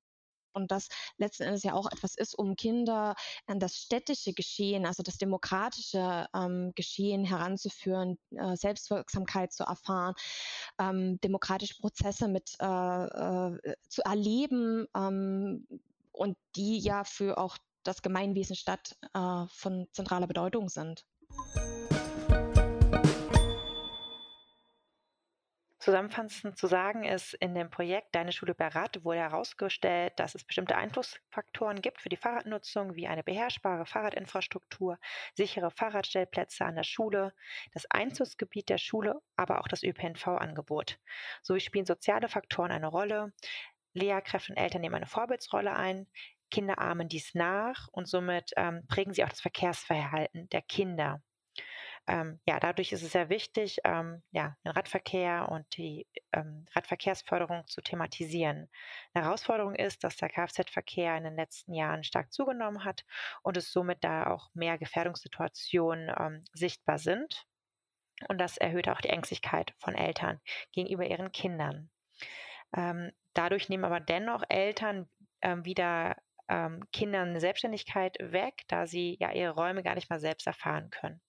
[0.53, 0.87] und das
[1.17, 3.15] letzten Endes ja auch etwas ist, um Kinder
[3.47, 10.15] an das städtische Geschehen, also das demokratische ähm, Geschehen heranzuführen, äh, Selbstwirksamkeit zu erfahren,
[10.79, 15.67] ähm, demokratische Prozesse mit äh, äh, zu erleben ähm,
[16.11, 21.05] und die ja für auch das Gemeinwesen Stadt äh, von zentraler Bedeutung sind.
[25.83, 30.77] Zusammenfassend zu sagen ist, in dem Projekt Deine Schule berate wurde herausgestellt, dass es bestimmte
[30.77, 34.97] Einflussfaktoren gibt für die Fahrradnutzung, wie eine beherrschbare Fahrradinfrastruktur,
[35.33, 37.33] sichere Fahrradstellplätze an der Schule,
[37.73, 40.99] das Einzugsgebiet der Schule, aber auch das ÖPNV-Angebot.
[41.41, 43.33] Sowie spielen soziale Faktoren eine Rolle.
[43.91, 46.07] Lehrkräfte und Eltern nehmen eine Vorbildsrolle ein.
[46.49, 51.21] Kinder ahmen dies nach und somit ähm, prägen sie auch das Verkehrsverhalten der Kinder
[52.05, 57.65] ähm, ja, dadurch ist es sehr wichtig, ähm, ja, den Radverkehr und die ähm, Radverkehrsförderung
[57.67, 58.69] zu thematisieren.
[59.13, 63.05] Eine Herausforderung ist, dass der Kfz-Verkehr in den letzten Jahren stark zugenommen hat
[63.41, 67.45] und es somit da auch mehr Gefährdungssituationen ähm, sichtbar sind.
[68.27, 70.41] Und das erhöht auch die Ängstlichkeit von Eltern
[70.73, 71.89] gegenüber ihren Kindern.
[72.75, 75.09] Ähm, dadurch nehmen aber dennoch Eltern
[75.41, 76.17] ähm, wieder
[76.91, 81.21] Kindern Selbstständigkeit weg, da sie ja ihre Räume gar nicht mal selbst erfahren können.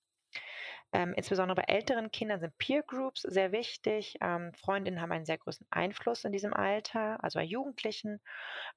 [0.95, 4.16] Ähm, insbesondere bei älteren Kindern sind Peer Groups sehr wichtig.
[4.20, 8.20] Ähm, Freundinnen haben einen sehr großen Einfluss in diesem Alter, also bei Jugendlichen.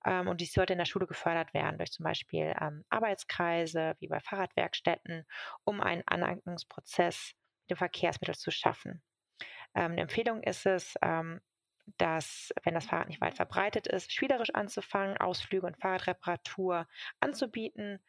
[0.04, 4.08] Ähm, und dies sollte in der Schule gefördert werden durch zum Beispiel ähm, Arbeitskreise wie
[4.08, 5.28] bei Fahrradwerkstätten,
[5.64, 9.04] um einen Aneignungsprozess mit dem Verkehrsmittel zu schaffen.
[9.76, 11.40] Ähm, eine Empfehlung ist es, ähm,
[11.98, 16.88] dass, wenn das Fahrrad nicht weit verbreitet ist, spielerisch anzufangen, Ausflüge und Fahrradreparatur
[17.20, 18.00] anzubieten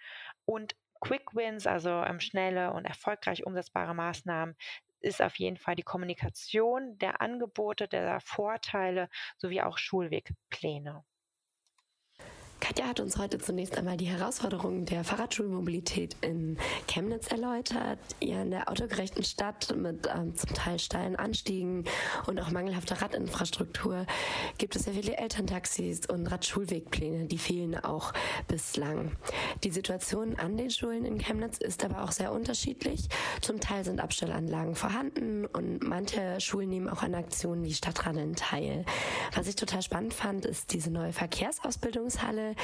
[0.47, 4.57] und Quick Wins, also ähm, schnelle und erfolgreich umsetzbare Maßnahmen,
[5.01, 11.05] ist auf jeden Fall die Kommunikation der Angebote, der Vorteile sowie auch Schulwegpläne.
[12.69, 17.99] Katja hat uns heute zunächst einmal die Herausforderungen der Fahrradschulmobilität in Chemnitz erläutert.
[18.21, 21.85] Ihr in der autogerechten Stadt mit ähm, zum Teil steilen Anstiegen
[22.27, 24.05] und auch mangelhafter Radinfrastruktur
[24.59, 28.13] gibt es sehr viele Elterntaxis und Radschulwegpläne, die fehlen auch
[28.49, 29.13] bislang.
[29.65, 33.09] Die Situation an den Schulen in Chemnitz ist aber auch sehr unterschiedlich.
[33.41, 38.85] Zum Teil sind Abstellanlagen vorhanden und manche Schulen nehmen auch an Aktionen wie Stadtradeln teil.
[39.35, 42.58] Was ich total spannend fand, ist diese neue Verkehrsausbildungshalle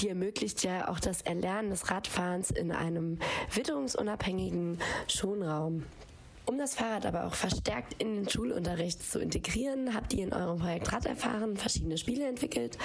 [0.00, 3.18] die ermöglicht ja auch das Erlernen des Radfahrens in einem
[3.54, 5.84] witterungsunabhängigen Schonraum.
[6.48, 10.58] Um das Fahrrad aber auch verstärkt in den Schulunterricht zu integrieren, habt ihr in eurem
[10.58, 12.78] Projekt Rad erfahren verschiedene Spiele entwickelt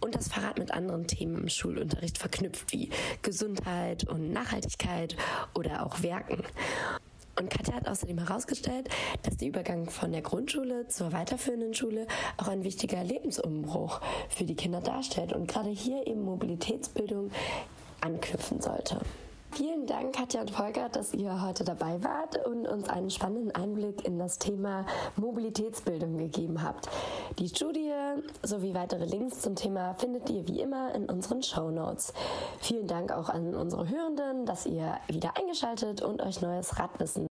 [0.00, 2.90] und das Fahrrad mit anderen Themen im Schulunterricht verknüpft, wie
[3.22, 5.14] Gesundheit und Nachhaltigkeit
[5.54, 6.42] oder auch Werken.
[7.36, 8.88] Und Katja hat außerdem herausgestellt,
[9.22, 12.06] dass der Übergang von der Grundschule zur weiterführenden Schule
[12.36, 17.30] auch ein wichtiger Lebensumbruch für die Kinder darstellt und gerade hier eben Mobilitätsbildung
[18.00, 19.00] anknüpfen sollte.
[19.54, 24.04] Vielen Dank, Katja und Volker, dass ihr heute dabei wart und uns einen spannenden Einblick
[24.04, 24.84] in das Thema
[25.14, 26.88] Mobilitätsbildung gegeben habt.
[27.38, 27.92] Die Studie
[28.42, 32.12] sowie weitere Links zum Thema findet ihr wie immer in unseren Show Notes.
[32.58, 37.28] Vielen Dank auch an unsere Hörenden, dass ihr wieder eingeschaltet und euch neues Radwissen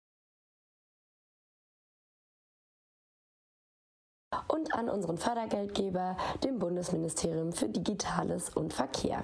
[4.49, 9.23] und an unseren Fördergeldgeber, dem Bundesministerium für Digitales und Verkehr.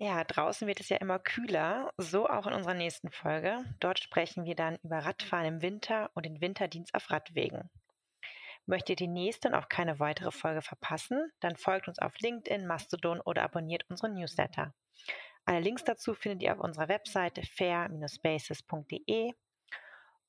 [0.00, 3.64] Ja, draußen wird es ja immer kühler, so auch in unserer nächsten Folge.
[3.80, 7.68] Dort sprechen wir dann über Radfahren im Winter und den Winterdienst auf Radwegen.
[8.64, 12.66] Möchtet ihr die nächste und auch keine weitere Folge verpassen, dann folgt uns auf LinkedIn,
[12.66, 14.72] Mastodon oder abonniert unseren Newsletter.
[15.44, 19.32] Alle Links dazu findet ihr auf unserer Webseite fair-spaces.de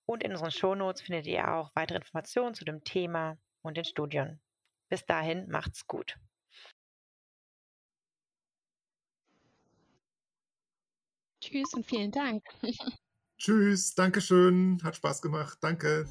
[0.06, 4.42] und in unseren Shownotes findet ihr auch weitere Informationen zu dem Thema und den Studien.
[4.88, 6.18] Bis dahin, macht's gut.
[11.50, 12.44] Tschüss und vielen Dank.
[13.38, 16.06] Tschüss, Dankeschön, hat Spaß gemacht, danke.